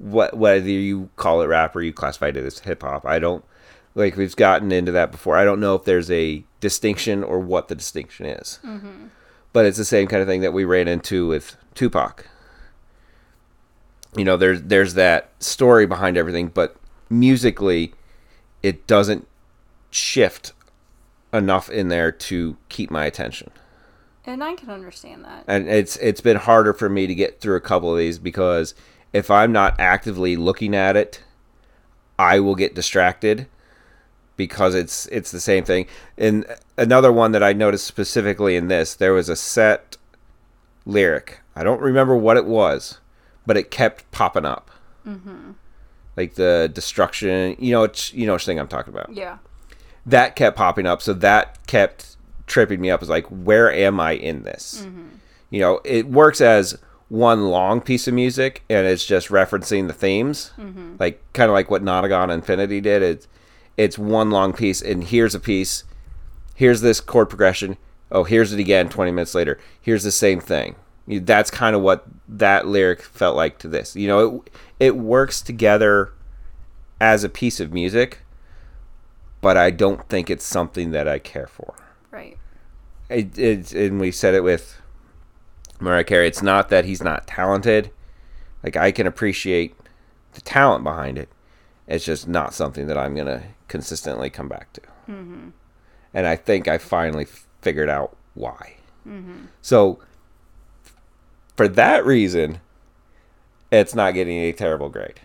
what 0.02 0.36
whether 0.36 0.68
you 0.68 1.10
call 1.16 1.42
it 1.42 1.46
rap 1.48 1.76
or 1.76 1.82
you 1.82 1.94
classify 1.94 2.30
it 2.30 2.38
as 2.38 2.60
hip 2.60 2.82
hop. 2.82 3.06
I 3.06 3.20
don't 3.20 3.46
like 3.94 4.18
we've 4.18 4.36
gotten 4.36 4.72
into 4.72 4.92
that 4.94 5.12
before. 5.12 5.38
I 5.38 5.44
don't 5.46 5.60
know 5.60 5.76
if 5.76 5.84
there's 5.84 6.10
a 6.10 6.44
distinction 6.60 7.24
or 7.24 7.40
what 7.40 7.68
the 7.68 7.76
distinction 7.76 8.26
is. 8.26 8.60
Mm-hmm. 8.66 9.08
But 9.54 9.66
it's 9.66 9.78
the 9.78 9.86
same 9.86 10.08
kind 10.08 10.22
of 10.22 10.28
thing 10.28 10.42
that 10.42 10.54
we 10.54 10.64
ran 10.64 10.88
into 10.88 11.28
with 11.28 11.58
Tupac. 11.76 12.26
You 14.16 14.26
know, 14.26 14.38
there's 14.38 14.62
there's 14.64 14.94
that 14.96 15.32
story 15.40 15.86
behind 15.86 16.18
everything, 16.18 16.48
but 16.48 16.76
musically 17.10 17.94
it 18.64 18.88
doesn't 18.88 19.28
shift 19.90 20.54
enough 21.34 21.70
in 21.70 21.90
there 21.90 22.12
to 22.12 22.56
keep 22.70 22.90
my 22.92 23.06
attention 23.06 23.50
And 24.26 24.44
I 24.44 24.56
can 24.56 24.70
understand 24.70 25.26
that. 25.26 25.44
and 25.48 25.68
it's 25.68 25.96
it's 25.98 26.22
been 26.22 26.38
harder 26.38 26.74
for 26.74 26.88
me 26.90 27.08
to 27.08 27.16
get 27.16 27.42
through 27.42 27.56
a 27.56 27.62
couple 27.62 27.92
of 27.92 27.98
these 27.98 28.18
because 28.20 28.74
if 29.14 29.30
I'm 29.32 29.52
not 29.52 29.80
actively 29.80 30.36
looking 30.36 30.76
at 30.76 30.96
it, 30.96 31.22
I 32.18 32.40
will 32.40 32.56
get 32.56 32.76
distracted 32.76 33.48
because 34.38 34.74
it's 34.76 35.06
it's 35.08 35.32
the 35.32 35.40
same 35.40 35.64
thing. 35.64 35.88
And 36.18 36.46
another 36.78 37.12
one 37.12 37.32
that 37.34 37.44
I 37.44 37.54
noticed 37.54 37.86
specifically 37.86 38.56
in 38.56 38.68
this, 38.68 38.96
there 38.96 39.14
was 39.14 39.30
a 39.30 39.36
set 39.36 39.98
lyric. 40.86 41.40
I 41.56 41.64
don't 41.64 41.82
remember 41.82 42.16
what 42.16 42.38
it 42.38 42.46
was, 42.46 43.00
but 43.46 43.58
it 43.58 43.72
kept 43.72 44.10
popping 44.12 44.46
up. 44.46 44.72
Mm-hmm. 45.06 45.52
Like 46.18 46.36
the 46.36 46.70
destruction, 46.74 47.56
you 47.60 47.72
know, 47.72 47.84
it's, 47.84 48.14
you 48.14 48.26
know 48.28 48.34
which 48.34 48.46
thing 48.46 48.60
I'm 48.60 48.68
talking 48.68 48.94
about 48.94 49.12
Yeah. 49.14 49.38
that 50.06 50.36
kept 50.36 50.58
popping 50.58 50.86
up 50.86 51.02
so 51.02 51.14
that 51.14 51.66
kept 51.68 52.16
tripping 52.48 52.82
me 52.82 52.92
up 52.92 53.02
Is 53.02 53.08
like 53.10 53.26
where 53.28 53.72
am 53.72 53.98
i 54.00 54.12
in 54.12 54.44
this 54.44 54.86
you 55.50 55.60
know 55.62 55.80
it 55.86 56.08
works 56.08 56.42
as 56.42 56.78
one 57.12 57.50
long 57.50 57.82
piece 57.82 58.08
of 58.08 58.14
music 58.14 58.64
and 58.70 58.88
it's 58.88 59.06
just 59.06 59.28
referencing 59.28 59.88
the 59.88 59.94
themes. 59.94 60.54
Mm-hmm. 60.58 60.96
Like 60.98 61.22
kind 61.34 61.50
of 61.50 61.54
like 61.54 61.70
what 61.70 61.84
Nonagon 61.84 62.34
Infinity 62.34 62.80
did. 62.80 63.04
It's 63.04 63.28
it's 63.76 63.98
one 63.98 64.32
long 64.32 64.54
piece 64.54 64.82
and 64.82 65.04
here's 65.04 65.36
a 65.36 65.40
piece. 65.40 65.84
Here's 66.56 66.80
this 66.80 67.02
chord 67.02 67.28
progression. 67.28 67.76
Oh 68.14 68.24
here's 68.24 68.54
it 68.54 68.62
again 68.62 68.88
20 68.88 69.12
minutes 69.12 69.36
later. 69.36 69.60
Here's 69.82 70.06
the 70.06 70.12
same 70.12 70.40
thing. 70.40 70.78
That's 71.06 71.52
kind 71.52 71.76
of 71.76 71.82
what 71.82 72.06
that 72.30 72.66
lyric 72.66 73.02
felt 73.02 73.36
like 73.36 73.60
to 73.60 73.68
this. 73.68 73.94
You 73.94 74.08
know 74.08 74.44
it, 74.46 74.54
it 74.80 74.96
works 74.96 75.42
together 75.42 76.14
as 77.02 77.26
a 77.26 77.30
piece 77.30 77.60
of 77.60 77.74
music 77.74 78.20
but 79.42 79.58
I 79.58 79.70
don't 79.70 80.08
think 80.08 80.30
it's 80.30 80.46
something 80.46 80.92
that 80.92 81.10
I 81.10 81.20
care 81.20 81.48
for. 81.48 81.74
Right. 82.10 82.38
It, 83.10 83.38
it's 83.38 83.74
and 83.74 84.00
we 84.00 84.12
said 84.12 84.34
it 84.34 84.46
with 84.46 84.81
Mariah 85.82 86.04
Carey. 86.04 86.28
It's 86.28 86.42
not 86.42 86.70
that 86.70 86.86
he's 86.86 87.04
not 87.04 87.28
talented. 87.28 87.92
Like 88.64 88.78
I 88.78 88.92
can 88.92 89.08
appreciate 89.08 89.76
the 90.34 90.42
talent 90.42 90.84
behind 90.84 91.18
it. 91.18 91.30
It's 91.88 92.06
just 92.06 92.28
not 92.28 92.54
something 92.54 92.88
that 92.88 92.98
I'm 92.98 93.16
gonna 93.16 93.44
consistently 93.68 94.30
come 94.30 94.48
back 94.48 94.72
to. 94.74 94.82
Mm-hmm. 95.10 95.50
And 96.14 96.28
I 96.28 96.36
think 96.36 96.68
I 96.68 96.78
finally 96.78 97.26
figured 97.62 97.90
out 97.90 98.16
why. 98.34 98.76
Mm-hmm. 99.08 99.46
So 99.62 100.00
for 101.58 101.68
that 101.68 102.06
reason, 102.06 102.60
it's 103.72 103.96
not 103.96 104.14
getting 104.14 104.38
a 104.38 104.52
terrible 104.52 104.90
grade. 104.90 105.20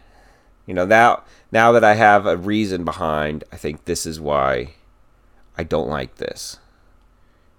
You 0.67 0.75
know, 0.75 0.87
now 0.87 1.23
now 1.53 1.73
that 1.73 1.85
I 1.85 1.95
have 1.95 2.27
a 2.27 2.37
reason 2.37 2.85
behind, 2.85 3.45
I 3.53 3.57
think 3.57 3.85
this 3.85 4.07
is 4.07 4.19
why 4.19 4.75
I 5.57 5.63
don't 5.63 5.89
like 5.89 6.17
this. 6.17 6.59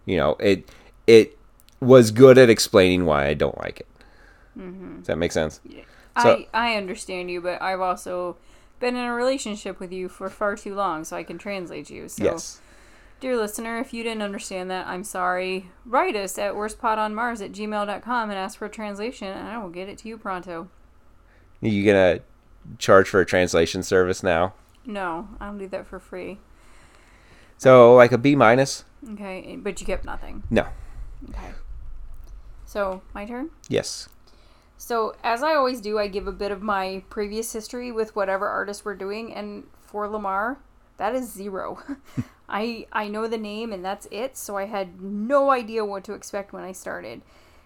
You 0.05 0.17
know, 0.17 0.35
it 0.39 0.69
it 1.05 1.36
was 1.79 2.11
good 2.11 2.37
at 2.37 2.49
explaining 2.49 3.05
why 3.05 3.27
I 3.27 3.33
don't 3.33 3.57
like 3.57 3.79
it. 3.81 3.87
Mm-hmm. 4.57 4.97
Does 4.99 5.07
that 5.07 5.17
make 5.17 5.31
sense? 5.31 5.59
So- 6.21 6.43
I 6.53 6.71
I 6.71 6.75
understand 6.75 7.29
you, 7.29 7.41
but 7.41 7.61
I've 7.61 7.81
also 7.81 8.37
been 8.79 8.95
in 8.95 9.03
a 9.05 9.13
relationship 9.13 9.79
with 9.79 9.91
you 9.91 10.07
for 10.09 10.29
far 10.29 10.55
too 10.55 10.73
long, 10.75 11.03
so 11.03 11.15
I 11.17 11.23
can 11.23 11.37
translate 11.37 11.89
you. 11.89 12.07
So, 12.07 12.23
Yes. 12.23 12.59
dear 13.19 13.35
listener, 13.37 13.79
if 13.79 13.91
you 13.93 14.03
didn't 14.03 14.21
understand 14.21 14.69
that, 14.71 14.85
I'm 14.87 15.03
sorry. 15.03 15.71
Write 15.85 16.15
us 16.15 16.37
at 16.37 16.53
worstpodonmars 16.53 17.43
at 17.43 17.51
gmail.com 17.53 18.29
and 18.29 18.37
ask 18.37 18.57
for 18.59 18.65
a 18.65 18.69
translation, 18.69 19.27
and 19.29 19.47
I 19.47 19.57
will 19.57 19.69
get 19.69 19.89
it 19.89 19.97
to 19.99 20.07
you 20.09 20.17
pronto. 20.17 20.67
You 21.61 21.83
gonna 21.85 22.19
charge 22.77 23.07
for 23.09 23.19
a 23.19 23.25
translation 23.25 23.81
service 23.81 24.21
now? 24.21 24.53
No, 24.85 25.27
I 25.39 25.47
don't 25.47 25.57
do 25.57 25.67
that 25.69 25.87
for 25.87 25.99
free. 25.99 26.37
So 27.57 27.95
like 27.95 28.11
a 28.11 28.17
B 28.17 28.35
minus? 28.35 28.83
Okay, 29.13 29.57
but 29.59 29.79
you 29.81 29.87
kept 29.87 30.05
nothing. 30.05 30.43
No. 30.51 30.67
Okay. 31.29 31.51
So, 32.67 33.01
my 33.15 33.25
turn? 33.25 33.49
Yes. 33.69 34.09
So, 34.77 35.15
as 35.23 35.41
I 35.41 35.55
always 35.55 35.79
do, 35.81 35.97
I 35.97 36.07
give 36.07 36.27
a 36.27 36.33
bit 36.33 36.51
of 36.51 36.61
my 36.61 37.01
previous 37.09 37.53
history 37.53 37.91
with 37.91 38.15
whatever 38.15 38.47
artist 38.47 38.83
we're 38.83 38.93
doing, 38.93 39.33
and 39.33 39.63
for 39.79 40.07
Lamar, 40.07 40.59
that 40.97 41.15
is 41.15 41.31
zero. 41.31 41.81
I 42.49 42.85
I 42.91 43.07
know 43.07 43.27
the 43.27 43.37
name 43.37 43.71
and 43.73 43.83
that's 43.83 44.07
it, 44.11 44.37
so 44.37 44.57
I 44.57 44.65
had 44.65 45.01
no 45.01 45.49
idea 45.49 45.85
what 45.85 46.03
to 46.05 46.13
expect 46.13 46.53
when 46.53 46.63
I 46.63 46.71
started. 46.73 47.21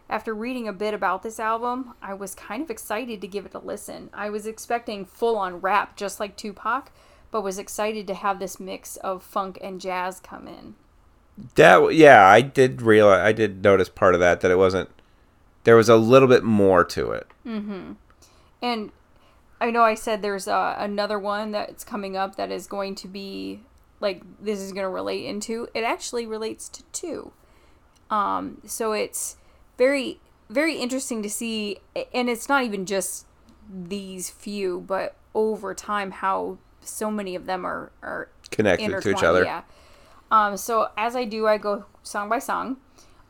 After 0.10 0.34
reading 0.34 0.68
a 0.68 0.74
bit 0.74 0.94
about 0.94 1.24
this 1.24 1.40
album, 1.40 1.94
I 2.02 2.14
was 2.14 2.36
kind 2.36 2.62
of 2.62 2.70
excited 2.70 3.22
to 3.22 3.28
give 3.28 3.46
it 3.46 3.54
a 3.54 3.60
listen. 3.60 4.10
I 4.14 4.30
was 4.30 4.46
expecting 4.46 5.06
full 5.06 5.38
on 5.38 5.62
rap 5.62 5.96
just 5.96 6.20
like 6.20 6.36
Tupac, 6.36 6.92
but 7.32 7.44
was 7.44 7.58
excited 7.58 8.08
to 8.08 8.14
have 8.14 8.40
this 8.40 8.60
mix 8.60 8.98
of 8.98 9.24
funk 9.24 9.58
and 9.62 9.82
jazz 9.82 10.20
come 10.20 10.48
in. 10.48 10.76
That 11.56 11.94
yeah, 11.94 12.26
I 12.26 12.42
did 12.42 12.82
realize 12.82 13.22
I 13.22 13.32
did 13.32 13.64
notice 13.64 13.90
part 13.90 14.14
of 14.14 14.20
that 14.20 14.42
that 14.42 14.52
it 14.52 14.58
wasn't 14.58 14.90
there 15.64 15.76
was 15.76 15.90
a 15.90 15.96
little 15.96 16.28
bit 16.28 16.44
more 16.44 16.84
to 16.86 17.12
it. 17.12 17.28
And 18.62 18.92
I 19.60 19.72
know 19.72 19.84
I 19.84 19.96
said 19.96 20.22
there's 20.22 20.48
uh, 20.48 20.76
another 20.78 21.20
one 21.20 21.52
that's 21.52 21.84
coming 21.84 22.18
up 22.18 22.36
that 22.36 22.52
is 22.52 22.68
going 22.68 22.96
to 22.96 23.08
be 23.08 23.62
like 24.00 24.24
this 24.42 24.60
is 24.60 24.72
going 24.72 24.84
to 24.84 24.90
relate 24.90 25.26
into. 25.26 25.68
It 25.74 25.84
actually 25.84 26.26
relates 26.26 26.68
to 26.70 26.84
two. 26.92 27.32
Um, 28.10 28.58
so 28.66 28.92
it's 28.92 29.38
very 29.78 30.20
very 30.50 30.76
interesting 30.76 31.24
to 31.24 31.30
see, 31.30 31.78
and 32.14 32.30
it's 32.30 32.50
not 32.50 32.64
even 32.64 32.86
just 32.86 33.26
these 33.72 34.30
few, 34.30 34.82
but 34.82 35.16
over 35.34 35.74
time 35.74 36.12
how 36.12 36.58
so 36.82 37.10
many 37.10 37.36
of 37.36 37.46
them 37.46 37.66
are 37.66 37.92
are 38.02 38.30
Connected 38.50 39.02
to 39.02 39.10
each 39.10 39.24
other. 39.24 39.46
Yeah. 39.46 39.62
Um, 40.32 40.56
so 40.58 40.88
as 40.98 41.16
I 41.16 41.26
do, 41.26 41.46
I 41.46 41.58
go 41.58 41.86
song 42.02 42.30
by 42.30 42.40
song. 42.40 42.78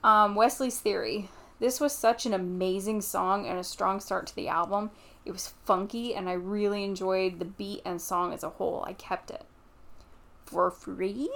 Um, 0.04 0.36
Wesley's 0.36 0.80
Theory. 0.80 1.30
This 1.60 1.80
was 1.80 1.94
such 1.94 2.26
an 2.26 2.34
amazing 2.34 3.02
song 3.02 3.46
and 3.46 3.60
a 3.60 3.64
strong 3.64 4.00
start 4.00 4.28
to 4.28 4.36
the 4.36 4.48
album. 4.48 4.92
It 5.26 5.32
was 5.32 5.54
funky, 5.66 6.16
and 6.16 6.30
I 6.30 6.34
really 6.34 6.84
enjoyed 6.84 7.40
the 7.40 7.46
beat 7.46 7.82
and 7.86 8.02
song 8.02 8.34
as 8.34 8.44
a 8.44 8.50
whole. 8.50 8.84
I 8.88 8.94
kept 8.94 9.30
it 9.30 9.46
for 10.46 10.72
free. 10.72 11.30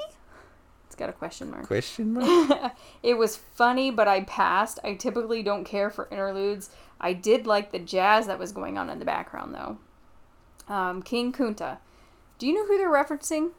It's 0.88 0.96
got 0.96 1.10
a 1.10 1.14
question 1.14 1.52
mark. 1.52 1.68
Question 1.68 2.14
mark? 2.14 2.74
It 3.04 3.18
was 3.18 3.36
funny, 3.38 3.92
but 3.92 4.08
I 4.08 4.22
passed. 4.22 4.80
I 4.84 4.96
typically 4.96 5.44
don't 5.44 5.64
care 5.64 5.90
for 5.90 6.08
interludes. 6.12 6.70
I 7.00 7.14
did 7.14 7.46
like 7.46 7.72
the 7.72 7.80
jazz 7.80 8.28
that 8.28 8.40
was 8.40 8.52
going 8.52 8.78
on 8.78 8.90
in 8.90 9.00
the 9.00 9.06
background, 9.06 9.54
though. 9.54 9.78
Um, 10.74 11.04
King 11.04 11.32
Kunta. 11.32 11.78
Do 12.40 12.48
you 12.48 12.54
know 12.54 12.66
who 12.66 12.78
they're 12.78 12.92
referencing? 12.92 13.52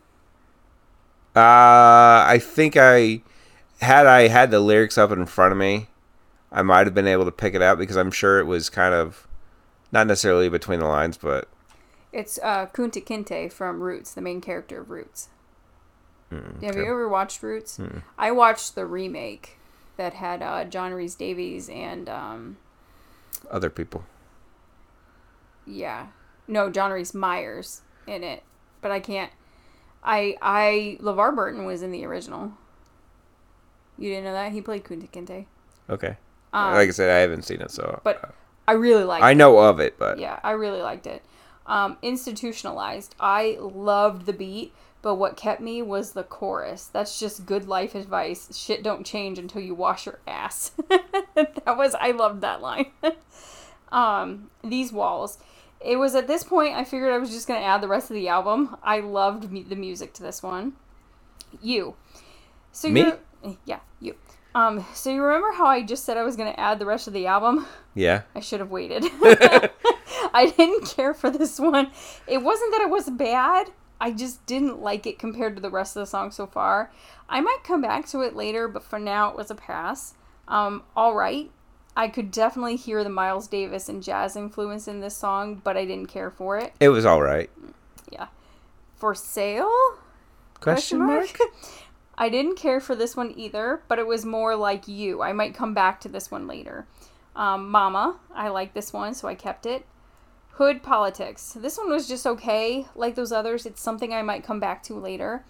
Uh, 1.37 2.25
I 2.27 2.39
think 2.43 2.77
I 2.79 3.21
had 3.83 4.07
I 4.07 4.29
had 4.29 4.51
the 4.51 4.61
lyrics 4.61 4.97
up 4.97 5.11
in 5.11 5.27
front 5.27 5.53
of 5.53 5.59
me, 5.59 5.89
I 6.51 6.63
might 6.63 6.87
have 6.87 6.95
been 6.95 7.07
able 7.07 7.27
to 7.27 7.33
pick 7.33 7.55
it 7.55 7.61
out 7.63 7.77
because 7.79 7.97
I'm 7.97 8.11
sure 8.11 8.39
it 8.41 8.47
was 8.47 8.71
kind 8.71 8.95
of 8.95 9.27
not 9.93 10.07
necessarily 10.07 10.49
between 10.49 10.81
the 10.81 10.87
lines, 10.87 11.19
but 11.19 11.49
It's 12.13 12.39
uh, 12.43 12.67
Kunta 12.73 13.05
Kinte 13.05 13.53
from 13.53 13.83
Roots, 13.83 14.15
the 14.15 14.23
main 14.23 14.41
character 14.41 14.81
of 14.81 14.91
Roots. 14.91 15.29
Have 16.31 16.41
Hmm, 16.43 16.65
okay. 16.65 16.79
you 16.79 16.87
ever 16.87 17.09
watched 17.09 17.43
Roots? 17.43 17.79
I 18.19 18.33
watched 18.33 18.75
the 18.75 18.87
remake 18.87 19.59
that 19.97 20.15
had 20.15 20.43
uh, 20.43 20.65
John 20.65 20.93
Rhys-Davies 20.93 21.69
and 21.69 22.09
um, 22.09 22.57
other 23.51 23.71
people. 23.71 24.05
yeah, 25.67 26.09
no 26.49 26.71
John 26.71 26.91
Rhys 26.93 27.15
Meyers 27.15 27.83
in 28.07 28.23
it, 28.25 28.43
but 28.81 28.91
I 28.91 29.01
can't. 29.01 29.33
I 30.07 30.37
I 30.41 30.99
LeVar 31.03 31.35
Burton 31.35 31.67
was 31.67 31.83
in 31.83 31.91
the 31.91 32.07
original. 32.07 32.53
You 33.99 34.11
didn't 34.11 34.25
know 34.25 34.33
that 34.33 34.53
he 34.53 34.61
played 34.63 34.85
Kunta 34.85 35.11
Kinte. 35.11 35.47
Okay. 35.91 36.17
Um, 36.53 36.75
like 36.75 36.89
I 36.89 36.93
said, 36.93 37.11
I 37.11 37.19
haven't 37.19 37.43
seen 37.43 37.61
it, 37.61 37.71
so 37.71 38.01
but 38.05 38.33
I 38.69 38.73
really 38.73 39.05
liked. 39.05 39.25
I 39.25 39.33
it. 39.33 39.35
know 39.35 39.59
of 39.59 39.81
it, 39.81 39.99
but 39.99 40.19
Yeah, 40.19 40.39
I 40.43 40.53
really 40.53 40.81
liked 40.81 41.07
it. 41.07 41.23
Um, 41.67 41.99
institutionalized. 42.01 43.15
I 43.19 43.59
loved 43.61 44.27
the 44.27 44.33
beat, 44.33 44.73
but 45.03 45.17
what 45.17 45.37
kept 45.37 45.61
me 45.61 45.83
was 45.83 46.13
the 46.13 46.23
chorus. 46.23 46.87
That's 46.87 47.19
just 47.19 47.45
good 47.45 47.67
life 47.67 47.95
advice. 47.95 48.57
Shit 48.57 48.85
don't 48.85 49.05
change 49.05 49.39
until 49.39 49.61
you 49.63 49.75
wash 49.75 50.07
your 50.07 50.21
ass. 50.27 50.71
that 50.89 51.77
was 51.77 51.95
I 51.97 52.13
loved 52.13 52.41
that 52.43 52.63
line. 52.63 52.93
um, 53.91 54.51
these 54.63 54.93
walls. 54.93 55.39
It 55.81 55.97
was 55.97 56.15
at 56.15 56.27
this 56.27 56.43
point 56.43 56.75
I 56.75 56.85
figured 56.85 57.13
I 57.13 57.19
was 57.19 57.31
just 57.31 57.47
gonna 57.47 57.61
add 57.61 57.81
the 57.81 57.89
rest 57.89 58.11
of 58.11 58.15
the 58.15 58.29
album. 58.29 58.77
I 58.83 59.01
loved 59.01 59.51
mu- 59.51 59.65
the 59.65 59.77
music 59.77 60.13
to 60.15 60.23
this 60.23 60.43
one. 60.43 60.75
You. 61.63 61.95
So 62.73 62.89
Me? 62.89 63.13
yeah 63.65 63.81
you. 64.01 64.17
Um, 64.57 64.87
so 64.95 65.11
you 65.11 65.23
remember 65.23 65.53
how 65.53 65.67
I 65.67 65.83
just 65.83 66.07
said 66.07 66.17
I 66.17 66.23
was 66.23 66.35
going 66.35 66.51
to 66.51 66.59
add 66.59 66.79
the 66.79 66.87
rest 66.87 67.07
of 67.07 67.13
the 67.13 67.27
album? 67.27 67.67
Yeah. 67.95 68.23
I 68.35 68.41
should 68.41 68.61
have 68.61 68.71
waited. 68.71 69.05
I 69.23 70.53
didn't 70.57 70.87
care 70.87 71.13
for 71.13 71.29
this 71.29 71.61
one. 71.61 71.91
It 72.27 72.39
wasn't 72.39 72.73
that 72.73 72.81
it 72.81 72.89
was 72.89 73.11
bad. 73.11 73.71
I 74.01 74.13
just 74.13 74.47
didn't 74.47 74.81
like 74.81 75.07
it 75.07 75.19
compared 75.19 75.57
to 75.57 75.63
the 75.63 75.71
rest 75.71 75.95
of 75.95 76.01
the 76.01 76.07
song 76.07 76.31
so 76.31 76.47
far. 76.47 76.91
I 77.29 77.43
might 77.43 77.65
come 77.65 77.83
back 77.83 78.07
to 78.09 78.23
it 78.23 78.35
later, 78.35 78.67
but 78.67 78.83
for 78.83 78.99
now 78.99 79.29
it 79.29 79.37
was 79.37 79.51
a 79.51 79.55
pass. 79.55 80.15
Um, 80.49 80.85
all 80.97 81.15
right. 81.15 81.51
I 81.97 82.09
could 82.09 82.31
definitely 82.31 82.77
hear 82.77 83.03
the 83.03 83.11
Miles 83.11 83.49
Davis 83.49 83.89
and 83.89 84.03
jazz 84.03 84.37
influence 84.37 84.87
in 84.87 85.01
this 85.01 85.17
song, 85.17 85.63
but 85.65 85.79
I 85.79 85.87
didn't 85.87 86.09
care 86.09 86.31
for 86.31 86.59
it. 86.59 86.75
It 86.79 86.91
was 86.91 87.07
all 87.07 87.23
right. 87.23 87.49
Yeah. 88.13 88.27
For 88.97 89.15
sale? 89.15 89.73
Question 90.61 90.99
mark? 90.99 91.39
I 92.19 92.29
didn't 92.29 92.57
care 92.57 92.81
for 92.81 92.95
this 92.95 93.17
one 93.17 93.33
either, 93.37 93.83
but 93.89 93.99
it 93.99 94.07
was 94.07 94.27
more 94.27 94.57
like 94.57 94.87
you. 94.87 95.23
I 95.23 95.33
might 95.33 95.55
come 95.55 95.73
back 95.73 96.01
to 96.03 96.09
this 96.09 96.31
one 96.31 96.47
later. 96.47 96.87
Um, 97.35 97.71
Mama, 97.71 98.17
I 98.35 98.49
like 98.49 98.75
this 98.75 98.93
one, 98.93 99.15
so 99.15 99.27
I 99.29 99.35
kept 99.35 99.65
it. 99.67 99.87
Hood 100.53 100.83
Politics. 100.83 101.55
This 101.59 101.77
one 101.77 101.91
was 101.91 102.09
just 102.09 102.27
okay. 102.27 102.87
Like 102.95 103.15
those 103.15 103.33
others, 103.33 103.67
it's 103.67 103.83
something 103.83 104.13
I 104.13 104.23
might 104.23 104.45
come 104.45 104.61
back 104.61 104.83
to 104.85 104.95
later. 104.95 105.45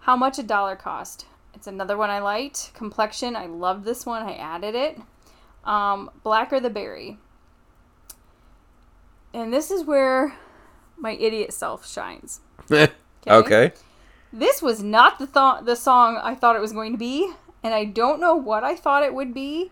How 0.00 0.16
much 0.16 0.38
a 0.38 0.44
dollar 0.44 0.76
cost? 0.76 1.26
It's 1.54 1.66
another 1.66 1.96
one 1.96 2.10
I 2.10 2.18
liked. 2.18 2.72
Complexion, 2.74 3.34
I 3.36 3.46
loved 3.46 3.84
this 3.84 4.04
one. 4.04 4.22
I 4.22 4.34
added 4.34 4.74
it. 4.74 4.98
Um, 5.64 6.10
Blacker 6.22 6.60
the 6.60 6.70
Berry. 6.70 7.18
And 9.32 9.52
this 9.52 9.70
is 9.70 9.84
where 9.84 10.36
my 10.96 11.12
idiot 11.12 11.52
self 11.52 11.86
shines. 11.88 12.40
okay. 13.26 13.72
This 14.32 14.60
was 14.62 14.82
not 14.82 15.18
the 15.18 15.26
th- 15.26 15.64
the 15.64 15.76
song 15.76 16.20
I 16.22 16.34
thought 16.34 16.56
it 16.56 16.62
was 16.62 16.72
going 16.72 16.92
to 16.92 16.98
be, 16.98 17.32
and 17.62 17.72
I 17.74 17.84
don't 17.84 18.20
know 18.20 18.34
what 18.34 18.64
I 18.64 18.74
thought 18.74 19.02
it 19.02 19.14
would 19.14 19.32
be. 19.34 19.70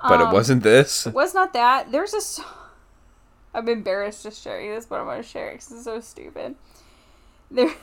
But 0.00 0.20
Um, 0.20 0.28
it 0.28 0.32
wasn't 0.32 0.62
this. 0.62 1.06
It 1.06 1.14
was 1.14 1.34
not 1.34 1.52
that. 1.52 1.90
There's 1.92 2.14
a. 2.14 2.20
So- 2.20 2.44
I'm 3.54 3.68
embarrassed 3.68 4.22
to 4.24 4.30
show 4.30 4.56
you 4.56 4.74
this, 4.74 4.86
but 4.86 5.00
I'm 5.00 5.06
going 5.06 5.22
to 5.22 5.28
share 5.28 5.48
it 5.48 5.54
because 5.54 5.72
it's 5.72 5.84
so 5.84 6.00
stupid. 6.00 6.54
There, 7.50 7.74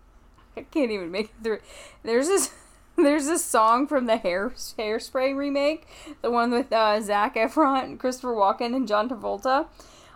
I 0.56 0.62
can't 0.62 0.90
even 0.90 1.10
make 1.10 1.26
it 1.26 1.42
through. 1.42 1.60
There's 2.02 2.28
this. 2.28 2.50
There's 2.96 3.26
this 3.26 3.44
song 3.44 3.86
from 3.86 4.06
the 4.06 4.16
Hair 4.16 4.50
Hairspray 4.50 5.36
remake, 5.36 5.86
the 6.22 6.30
one 6.30 6.50
with 6.50 6.72
uh, 6.72 7.00
Zac 7.00 7.36
Efron, 7.36 7.98
Christopher 7.98 8.34
Walken, 8.34 8.74
and 8.74 8.86
John 8.86 9.08
Travolta. 9.08 9.66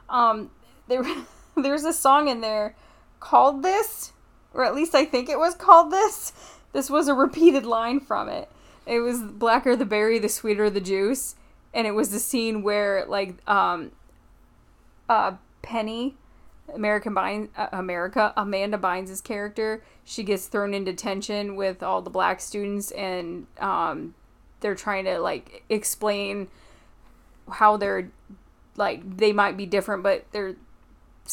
Um, 0.09 0.51
there, 0.89 1.05
there's 1.57 1.85
a 1.85 1.93
song 1.93 2.29
in 2.29 2.41
there 2.41 2.77
called 3.21 3.63
this, 3.63 4.13
or 4.53 4.65
at 4.65 4.75
least 4.75 4.95
I 4.95 5.05
think 5.05 5.29
it 5.29 5.39
was 5.39 5.55
called 5.55 5.91
this. 5.91 6.33
This 6.73 6.91
was 6.91 7.09
a 7.09 7.15
repeated 7.15 7.65
line 7.65 8.01
from 8.01 8.29
it. 8.29 8.51
It 8.87 9.01
was 9.01 9.23
blacker 9.23 9.77
the 9.77 9.87
berry, 9.87 10.19
the 10.19 10.29
sweeter 10.29 10.69
the 10.69 10.81
juice, 10.81 11.37
and 11.73 11.87
it 11.87 11.93
was 11.93 12.11
the 12.11 12.19
scene 12.19 12.63
where 12.63 13.07
like 13.07 13.37
um, 13.49 13.93
uh, 15.09 15.33
Penny, 15.63 16.17
American 16.73 17.15
Bynes, 17.15 17.49
uh, 17.57 17.69
America, 17.73 18.33
Amanda 18.37 18.79
Bynes' 18.79 19.23
character, 19.23 19.83
she 20.05 20.23
gets 20.23 20.47
thrown 20.47 20.73
into 20.75 20.93
tension 20.93 21.57
with 21.57 21.83
all 21.83 22.01
the 22.03 22.11
black 22.11 22.41
students, 22.41 22.91
and 22.93 23.47
um, 23.59 24.15
they're 24.61 24.75
trying 24.75 25.05
to 25.05 25.19
like 25.19 25.63
explain 25.69 26.49
how 27.51 27.77
they're 27.77 28.11
like 28.77 29.19
they 29.19 29.33
might 29.33 29.57
be 29.57 29.67
different, 29.67 30.03
but 30.03 30.25
they're 30.33 30.57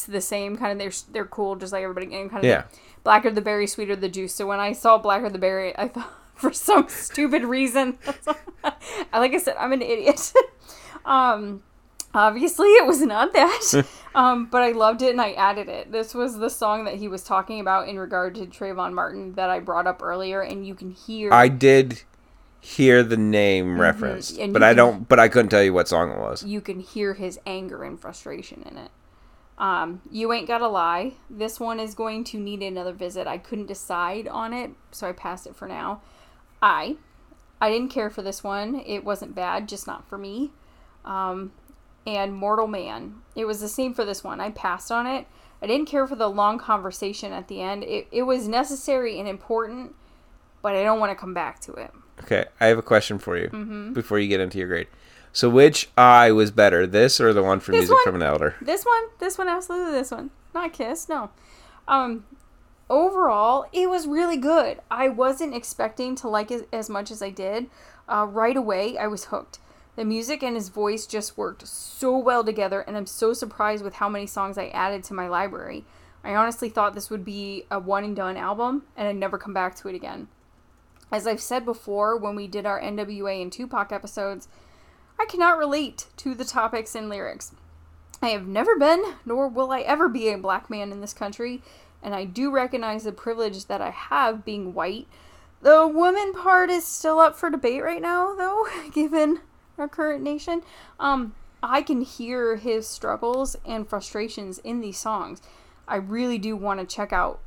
the 0.08 0.22
same 0.22 0.58
kind 0.58 0.72
of. 0.74 0.78
They're 0.80 1.14
they're 1.14 1.26
cool, 1.30 1.56
just 1.56 1.74
like 1.74 1.84
everybody. 1.84 2.14
And 2.16 2.30
kind 2.30 2.44
of 2.44 2.50
Yeah. 2.50 2.64
blacker 3.04 3.30
the 3.32 3.42
berry, 3.42 3.68
sweeter 3.68 3.96
the 3.96 4.10
juice. 4.10 4.34
So 4.34 4.46
when 4.48 4.60
I 4.60 4.74
saw 4.74 4.98
blacker 4.98 5.30
the 5.30 5.38
berry, 5.40 5.78
I 5.78 5.88
thought 5.88 6.12
for 6.36 6.54
some 6.54 6.88
stupid 6.90 7.44
reason, 7.44 7.98
I 9.14 9.20
like 9.20 9.34
I 9.34 9.38
said, 9.38 9.56
I'm 9.60 9.74
an 9.74 9.82
idiot. 9.82 10.34
um, 11.06 11.64
obviously 12.14 12.68
it 12.70 12.86
was 12.86 13.02
not 13.02 13.34
that. 13.34 13.86
um, 14.16 14.46
but 14.48 14.62
I 14.62 14.72
loved 14.72 15.02
it 15.02 15.12
and 15.12 15.22
I 15.22 15.32
added 15.34 15.70
it. 15.70 15.92
This 15.92 16.14
was 16.14 16.38
the 16.38 16.50
song 16.50 16.86
that 16.86 16.96
he 16.96 17.08
was 17.08 17.24
talking 17.24 17.60
about 17.60 17.88
in 17.88 17.98
regard 18.00 18.36
to 18.36 18.46
Trayvon 18.46 18.94
Martin 18.94 19.34
that 19.34 19.50
I 19.50 19.60
brought 19.60 19.88
up 19.88 20.02
earlier, 20.04 20.42
and 20.42 20.66
you 20.66 20.76
can 20.76 20.92
hear. 20.92 21.32
I 21.34 21.48
did 21.48 22.04
hear 22.60 23.02
the 23.04 23.18
name 23.18 23.80
referenced, 23.82 24.34
Mm-hmm. 24.34 24.44
And 24.44 24.54
but 24.54 24.62
you 24.62 24.66
I 24.66 24.70
can- 24.70 24.78
don't. 24.78 25.10
But 25.10 25.20
I 25.20 25.28
couldn't 25.30 25.50
tell 25.50 25.64
you 25.64 25.74
what 25.74 25.88
song 25.88 26.12
it 26.12 26.20
was. 26.20 26.44
you 26.44 26.62
can 26.62 26.80
hear 26.80 27.14
his 27.16 27.40
anger 27.46 27.84
and 27.84 28.00
frustration 28.00 28.64
in 28.70 28.78
it. 28.78 28.92
Um, 29.58 30.02
you 30.10 30.34
ain't 30.34 30.48
gotta 30.48 30.68
lie. 30.68 31.14
This 31.30 31.60
one 31.60 31.80
is 31.80 31.94
going 31.94 32.24
to 32.26 32.40
need 32.40 32.64
another 32.64 32.94
visit. 32.94 33.28
I 33.28 33.38
couldn't 33.38 33.68
decide 33.68 34.28
on 34.28 34.54
it, 34.54 34.72
so 34.92 35.08
I 35.08 35.12
passed 35.12 35.46
it 35.46 35.56
for 35.56 35.68
now. 35.68 36.02
I, 36.64 36.98
I 37.60 37.70
didn't 37.70 37.90
care 37.90 38.10
for 38.10 38.24
this 38.24 38.44
one. 38.44 38.82
It 38.86 39.04
wasn't 39.04 39.36
bad, 39.36 39.68
just 39.68 39.86
not 39.86 40.08
for 40.08 40.18
me. 40.18 40.52
Um, 41.06 41.52
and 42.08 42.34
Mortal 42.34 42.68
Man. 42.68 43.16
It 43.36 43.46
was 43.46 43.60
the 43.62 43.68
same 43.70 43.94
for 43.94 44.06
this 44.06 44.24
one. 44.24 44.40
I 44.40 44.52
passed 44.52 44.92
on 44.92 45.06
it. 45.08 45.28
I 45.62 45.68
didn't 45.68 45.86
care 45.88 46.08
for 46.08 46.16
the 46.16 46.28
long 46.30 46.58
conversation 46.58 47.32
at 47.32 47.48
the 47.48 47.62
end. 47.62 47.84
It, 47.84 48.08
it 48.12 48.24
was 48.24 48.48
necessary 48.48 49.20
and 49.20 49.28
important, 49.30 49.94
but 50.62 50.76
I 50.76 50.84
don't 50.84 51.00
want 51.00 51.12
to 51.12 51.16
come 51.16 51.34
back 51.34 51.60
to 51.62 51.74
it. 51.74 51.92
Okay, 52.24 52.46
I 52.60 52.68
have 52.68 52.78
a 52.78 52.82
question 52.84 53.20
for 53.20 53.38
you 53.38 53.48
Mm-hmm. 53.50 53.94
before 53.94 54.18
you 54.20 54.28
get 54.28 54.40
into 54.40 54.58
your 54.58 54.68
grade. 54.68 54.88
So, 55.34 55.50
which 55.50 55.90
eye 55.98 56.32
was 56.32 56.52
better, 56.52 56.86
this 56.86 57.22
or 57.22 57.32
the 57.34 57.42
one 57.44 57.60
for 57.62 57.72
This 57.72 57.82
Music 57.90 57.96
one. 57.96 58.04
from 58.04 58.16
an 58.16 58.24
Elder? 58.24 58.56
This 58.62 58.84
one, 58.84 59.04
this 59.20 59.38
one, 59.38 59.48
absolutely 59.48 59.94
this 59.94 60.12
one. 60.12 60.30
Not 60.54 60.74
Kiss, 60.74 61.08
no. 61.08 61.30
Um, 61.88 62.26
overall, 62.90 63.66
it 63.72 63.90
was 63.90 64.08
really 64.08 64.38
good. 64.38 64.82
I 64.90 65.08
wasn't 65.08 65.56
expecting 65.56 66.16
to 66.18 66.28
like 66.28 66.52
it 66.52 66.68
as 66.74 66.90
much 66.90 67.12
as 67.12 67.22
I 67.22 67.30
did. 67.30 67.68
Uh, 68.10 68.26
right 68.30 68.58
away, 68.58 68.98
I 68.98 69.08
was 69.08 69.26
hooked. 69.26 69.60
The 70.02 70.06
music 70.06 70.42
and 70.42 70.56
his 70.56 70.70
voice 70.70 71.06
just 71.06 71.38
worked 71.38 71.68
so 71.68 72.18
well 72.18 72.44
together, 72.44 72.82
and 72.82 72.98
I'm 72.98 73.06
so 73.06 73.34
surprised 73.34 73.84
with 73.84 73.94
how 73.94 74.10
many 74.10 74.26
songs 74.26 74.58
I 74.58 74.70
added 74.70 75.04
to 75.04 75.14
my 75.14 75.28
library. 75.28 75.86
I 76.24 76.34
honestly 76.34 76.70
thought 76.70 76.96
this 76.96 77.12
would 77.12 77.24
be 77.24 77.66
a 77.70 77.80
one 77.80 78.04
and 78.04 78.16
done 78.16 78.36
album, 78.36 78.82
and 78.98 79.08
I'd 79.08 79.16
never 79.16 79.38
come 79.38 79.54
back 79.54 79.76
to 79.76 79.90
it 79.90 79.94
again. 79.94 80.28
As 81.12 81.28
I've 81.28 81.40
said 81.40 81.66
before 81.66 82.18
when 82.18 82.36
we 82.36 82.48
did 82.48 82.66
our 82.66 82.82
NWA 82.82 83.44
and 83.44 83.52
Tupac 83.52 83.92
episodes, 83.92 84.48
I 85.20 85.26
cannot 85.26 85.60
relate 85.60 86.08
to 86.18 86.34
the 86.34 86.46
topics 86.46 86.96
and 86.96 87.08
lyrics. 87.08 87.54
I 88.24 88.30
have 88.30 88.48
never 88.48 88.80
been, 88.80 89.04
nor 89.24 89.48
will 89.48 89.72
I 89.72 89.82
ever 89.82 90.10
be 90.10 90.30
a 90.30 90.38
black 90.40 90.68
man 90.68 90.92
in 90.92 91.02
this 91.02 91.14
country, 91.14 91.62
and 92.02 92.16
I 92.16 92.26
do 92.26 92.50
recognize 92.50 93.04
the 93.04 93.12
privilege 93.12 93.68
that 93.68 93.82
I 93.82 93.92
have 93.92 94.46
being 94.46 94.74
white. 94.74 95.06
The 95.62 95.86
woman 95.86 96.34
part 96.34 96.72
is 96.72 96.88
still 96.88 97.20
up 97.20 97.36
for 97.36 97.52
debate 97.52 97.84
right 97.84 98.02
now, 98.02 98.34
though, 98.34 98.66
given 98.92 99.42
our 99.78 99.88
current 99.88 100.24
nation. 100.24 100.62
Um, 101.00 101.36
I 101.64 101.82
can 101.82 102.02
hear 102.02 102.56
his 102.56 102.88
struggles 102.88 103.56
and 103.66 103.88
frustrations 103.88 104.58
in 104.60 104.82
these 104.82 104.98
songs. 104.98 105.42
I 105.88 105.96
really 105.98 106.38
do 106.38 106.56
want 106.56 106.80
to 106.80 106.86
check 106.86 107.14
out 107.14 107.40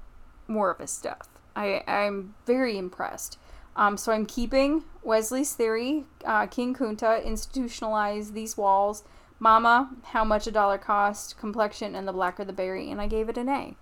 more 0.46 0.70
of 0.70 0.78
his 0.78 0.90
stuff. 0.90 1.28
I, 1.56 1.82
I'm 1.86 2.34
very 2.46 2.78
impressed. 2.78 3.38
Um, 3.76 3.96
so 3.96 4.12
I'm 4.12 4.26
keeping 4.26 4.84
Wesley's 5.02 5.52
theory, 5.52 6.04
uh, 6.24 6.46
King 6.46 6.74
Kunta, 6.74 7.24
institutionalize 7.24 8.32
these 8.32 8.56
walls, 8.56 9.02
Mama, 9.40 9.90
how 10.04 10.24
much 10.24 10.46
a 10.46 10.52
dollar 10.52 10.78
cost, 10.78 11.36
complexion, 11.38 11.94
and 11.94 12.06
the 12.06 12.12
blacker 12.12 12.44
the 12.44 12.52
berry, 12.52 12.90
and 12.90 13.00
I 13.00 13.08
gave 13.08 13.28
it 13.28 13.36
an 13.36 13.48
A. 13.48 13.74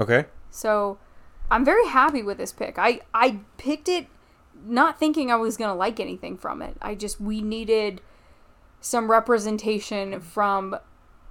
Okay. 0.00 0.26
So 0.50 0.98
I'm 1.50 1.64
very 1.64 1.86
happy 1.86 2.22
with 2.22 2.38
this 2.38 2.52
pick. 2.52 2.78
I, 2.78 3.00
I 3.12 3.40
picked 3.56 3.88
it 3.88 4.08
not 4.66 4.98
thinking 4.98 5.30
I 5.30 5.36
was 5.36 5.56
gonna 5.56 5.74
like 5.74 6.00
anything 6.00 6.36
from 6.36 6.62
it. 6.62 6.76
I 6.82 6.94
just 6.94 7.20
we 7.20 7.42
needed 7.42 8.00
some 8.80 9.10
representation 9.10 10.20
from 10.20 10.76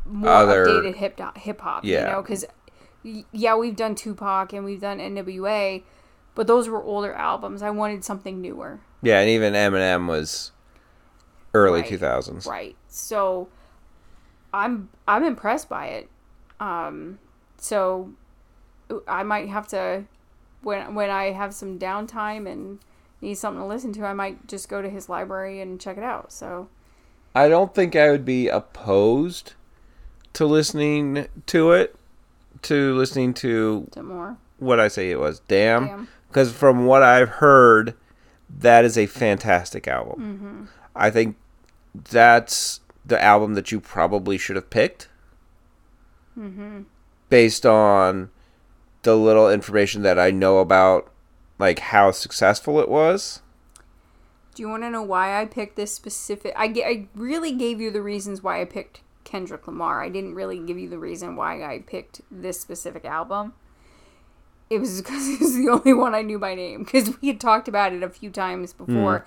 more 0.06 0.30
Other- 0.30 0.65
updated 0.65 0.96
hip 0.96 1.19
hip 1.38 1.62
hop. 1.62 1.86
Yeah. 1.86 2.00
You 2.06 2.12
know, 2.12 2.22
because 2.22 2.46
yeah, 3.32 3.56
we've 3.56 3.76
done 3.76 3.96
Tupac 3.96 4.54
and 4.54 4.63
we've 4.63 4.80
done 4.82 5.00
NWA, 5.00 5.84
but 6.36 6.48
those 6.48 6.69
were 6.69 6.82
older 6.82 7.13
albums. 7.13 7.62
I 7.62 7.69
wanted 7.69 8.04
something 8.06 8.39
newer. 8.41 8.80
Yeah, 9.02 9.19
and 9.19 9.30
even 9.30 9.54
Eminem 9.54 10.08
was 10.08 10.52
early 11.54 11.82
Right. 11.82 11.89
2000s. 11.89 12.48
Right. 12.48 12.76
So 12.88 13.50
I'm 14.54 14.89
I'm 15.08 15.24
impressed 15.24 15.69
by 15.69 15.88
it. 15.88 16.10
Um 16.60 17.19
so 17.58 18.12
I 19.08 19.24
might 19.24 19.50
have 19.50 19.67
to 19.69 20.06
when 20.62 20.96
when 20.96 21.10
I 21.10 21.32
have 21.32 21.54
some 21.54 21.78
downtime 21.80 22.50
and 22.52 22.80
need 23.23 23.36
something 23.36 23.62
to 23.62 23.65
listen 23.67 23.91
to, 23.93 24.05
I 24.05 24.13
might 24.13 24.47
just 24.47 24.69
go 24.69 24.81
to 24.81 24.89
his 24.89 25.09
library 25.09 25.59
and 25.62 25.79
check 25.79 25.97
it 25.97 26.03
out. 26.03 26.31
So 26.31 26.67
I 27.33 27.47
don't 27.49 27.73
think 27.73 27.95
I 27.95 28.12
would 28.12 28.25
be 28.25 28.47
opposed 28.47 29.53
to 30.33 30.45
listening 30.45 31.27
to 31.47 31.71
it, 31.71 31.95
to 32.63 32.95
listening 32.95 33.33
to 33.36 33.88
to 33.91 34.03
more. 34.03 34.38
what 34.59 34.79
I 34.79 34.88
say 34.88 35.09
it 35.12 35.19
was. 35.19 35.39
Damn. 35.47 35.88
Damn. 35.88 36.07
Because 36.27 36.51
from 36.51 36.86
what 36.86 37.03
I've 37.03 37.29
heard, 37.29 37.93
that 38.49 38.86
is 38.86 38.97
a 38.97 39.05
fantastic 39.05 39.88
album. 39.88 40.19
Mm-hmm. 40.19 40.63
I 40.95 41.09
think 41.12 41.36
that's 41.93 42.79
the 43.05 43.21
album 43.21 43.53
that 43.53 43.71
you 43.71 43.79
probably 43.79 44.38
should 44.38 44.55
have 44.55 44.69
picked 44.69 45.09
Mm-hmm. 46.38 46.81
based 47.29 47.63
on 47.63 48.31
the 49.03 49.15
little 49.15 49.51
information 49.51 50.01
that 50.01 50.17
I 50.17 50.31
know 50.31 50.57
about 50.57 51.12
like 51.63 51.80
how 51.80 52.12
successful 52.12 52.80
it 52.82 52.89
was. 52.89 53.41
Do 54.54 54.62
you 54.62 54.69
want 54.69 54.84
to 54.84 54.89
know 54.89 55.02
why 55.02 55.41
I 55.41 55.45
picked 55.45 55.78
this 55.78 55.93
specific? 55.93 56.54
I, 56.58 56.65
I 56.65 57.08
really 57.15 57.54
gave 57.54 57.80
you 57.80 57.89
the 57.89 58.02
reasons 58.02 58.43
why 58.43 58.62
I 58.62 58.65
picked 58.65 58.99
Kendrick 59.23 59.65
Lamar. 59.65 60.04
I 60.04 60.10
didn't 60.10 60.36
really 60.36 60.60
give 60.60 60.78
you 60.78 60.89
the 60.89 60.99
reason 60.99 61.38
why 61.38 61.63
I 61.63 61.80
picked 61.80 62.19
this 62.30 62.60
specific 62.60 63.06
album. 63.06 63.54
It 64.69 64.80
was 64.80 65.02
because 65.02 65.28
it 65.30 65.39
was 65.39 65.56
the 65.56 65.69
only 65.69 65.93
one 65.93 66.13
I 66.13 66.21
knew 66.21 66.38
by 66.38 66.54
name 66.54 66.84
because 66.84 67.19
we 67.21 67.30
had 67.30 67.39
talked 67.39 67.69
about 67.69 67.93
it 67.93 68.04
a 68.04 68.10
few 68.10 68.30
times 68.30 68.73
before. 68.73 69.26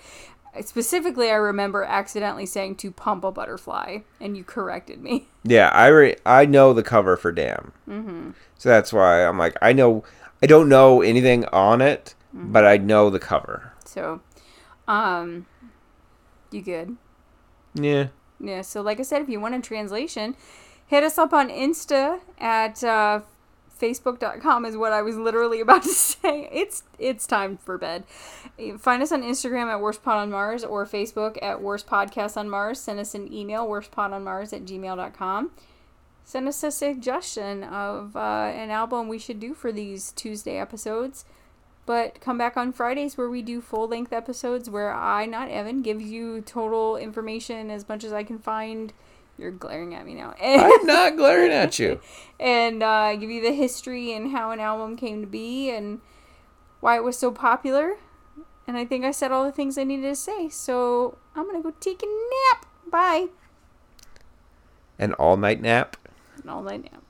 Specifically, 0.61 1.31
I 1.31 1.37
remember 1.37 1.85
accidentally 1.85 2.47
saying 2.47 2.77
to 2.77 2.91
pump 2.91 3.25
a 3.25 3.33
butterfly, 3.33 3.99
and 4.21 4.37
you 4.37 4.45
corrected 4.45 5.03
me. 5.03 5.29
Yeah, 5.49 5.69
I 5.69 5.87
re- 5.87 6.17
I 6.27 6.45
know 6.45 6.73
the 6.73 6.83
cover 6.83 7.17
for 7.17 7.31
Damn. 7.31 7.71
Mm-hmm. 7.89 8.31
So 8.59 8.69
that's 8.69 8.93
why 8.93 9.25
I'm 9.25 9.39
like, 9.39 9.57
I 9.63 9.73
know, 9.73 10.03
I 10.43 10.47
don't 10.47 10.69
know 10.69 11.03
anything 11.03 11.45
on 11.47 11.81
it, 11.81 12.16
but 12.37 12.65
I 12.65 12.77
know 12.77 13.11
the 13.11 13.19
cover. 13.19 13.73
So, 13.85 14.21
um, 14.87 15.47
you 16.51 16.63
good? 16.63 16.97
Yeah. 17.75 18.09
Yeah, 18.39 18.63
so 18.63 18.83
like 18.83 19.01
I 19.01 19.03
said, 19.03 19.23
if 19.23 19.29
you 19.29 19.41
want 19.41 19.55
a 19.55 19.61
translation, 19.61 20.37
hit 20.87 21.03
us 21.03 21.19
up 21.19 21.33
on 21.33 21.49
Insta 21.49 22.21
at 22.39 22.85
uh, 22.85 23.21
facebook.com 23.81 24.65
is 24.65 24.77
what 24.77 24.93
I 24.93 25.03
was 25.03 25.17
literally 25.17 25.61
about 25.63 25.83
to 25.83 25.89
say. 25.89 26.49
It's 26.53 26.83
it's 26.99 27.27
time 27.27 27.57
for 27.57 27.79
bed. 27.79 28.05
Find 28.79 29.03
us 29.03 29.13
on 29.13 29.23
Instagram 29.23 29.71
at 29.71 29.81
Worst 29.81 30.03
Pod 30.03 30.19
on 30.19 30.31
Mars 30.31 30.65
or 30.65 30.85
Facebook 30.87 31.39
at 31.43 31.63
Worst 31.63 31.87
Podcast 31.87 32.37
on 32.37 32.49
Mars. 32.49 32.81
Send 32.81 33.01
us 33.01 33.15
an 33.15 33.33
email, 33.33 33.67
worstpodonmars 33.67 34.53
at 34.53 34.65
gmail.com. 34.65 35.51
Send 36.25 36.49
us 36.49 36.63
a 36.65 36.73
suggestion 36.73 37.63
of 37.63 38.17
uh, 38.17 38.51
an 38.53 38.71
album 38.71 39.09
we 39.09 39.19
should 39.19 39.39
do 39.39 39.55
for 39.55 39.71
these 39.71 40.11
Tuesday 40.13 40.59
episodes. 40.59 41.25
But 41.87 42.21
come 42.21 42.37
back 42.37 42.57
on 42.57 42.73
Fridays 42.73 43.17
where 43.17 43.31
we 43.31 43.43
do 43.43 43.61
full 43.61 43.87
length 43.87 44.13
episodes 44.13 44.69
where 44.69 44.93
I, 44.93 45.25
not 45.25 45.51
Evan, 45.51 45.83
gives 45.83 46.05
you 46.05 46.41
total 46.41 46.97
information 46.97 47.71
as 47.71 47.89
much 47.89 48.03
as 48.03 48.13
I 48.13 48.25
can 48.25 48.39
find. 48.41 48.93
You're 49.39 49.53
glaring 49.53 49.95
at 49.95 50.05
me 50.05 50.15
now. 50.15 50.35
I'm 50.43 50.87
not 50.87 51.17
glaring 51.17 51.53
at 51.53 51.79
you. 51.79 52.01
and 52.41 52.83
uh, 52.83 53.15
give 53.17 53.31
you 53.31 53.41
the 53.41 53.53
history 53.53 54.13
and 54.13 54.33
how 54.33 54.51
an 54.51 54.59
album 54.61 54.97
came 54.97 55.21
to 55.21 55.27
be 55.27 55.71
and 55.71 56.01
why 56.81 56.97
it 56.97 57.05
was 57.05 57.17
so 57.19 57.31
popular. 57.31 57.97
And 58.67 58.77
I 58.77 58.85
think 58.85 59.05
I 59.05 59.13
said 59.13 59.31
all 59.31 59.45
the 59.45 59.53
things 59.53 59.79
I 59.79 59.85
needed 59.85 60.09
to 60.09 60.17
say. 60.17 60.49
So 60.49 61.19
I'm 61.37 61.45
going 61.45 61.63
to 61.63 61.63
go 61.63 61.75
take 61.79 62.03
a 62.03 62.07
nap. 62.07 62.67
Bye. 62.91 63.27
An 64.99 65.13
all 65.15 65.37
night 65.37 65.61
nap. 65.61 65.97
An 66.43 66.49
all 66.49 66.63
night 66.63 66.83
nap. 66.83 67.03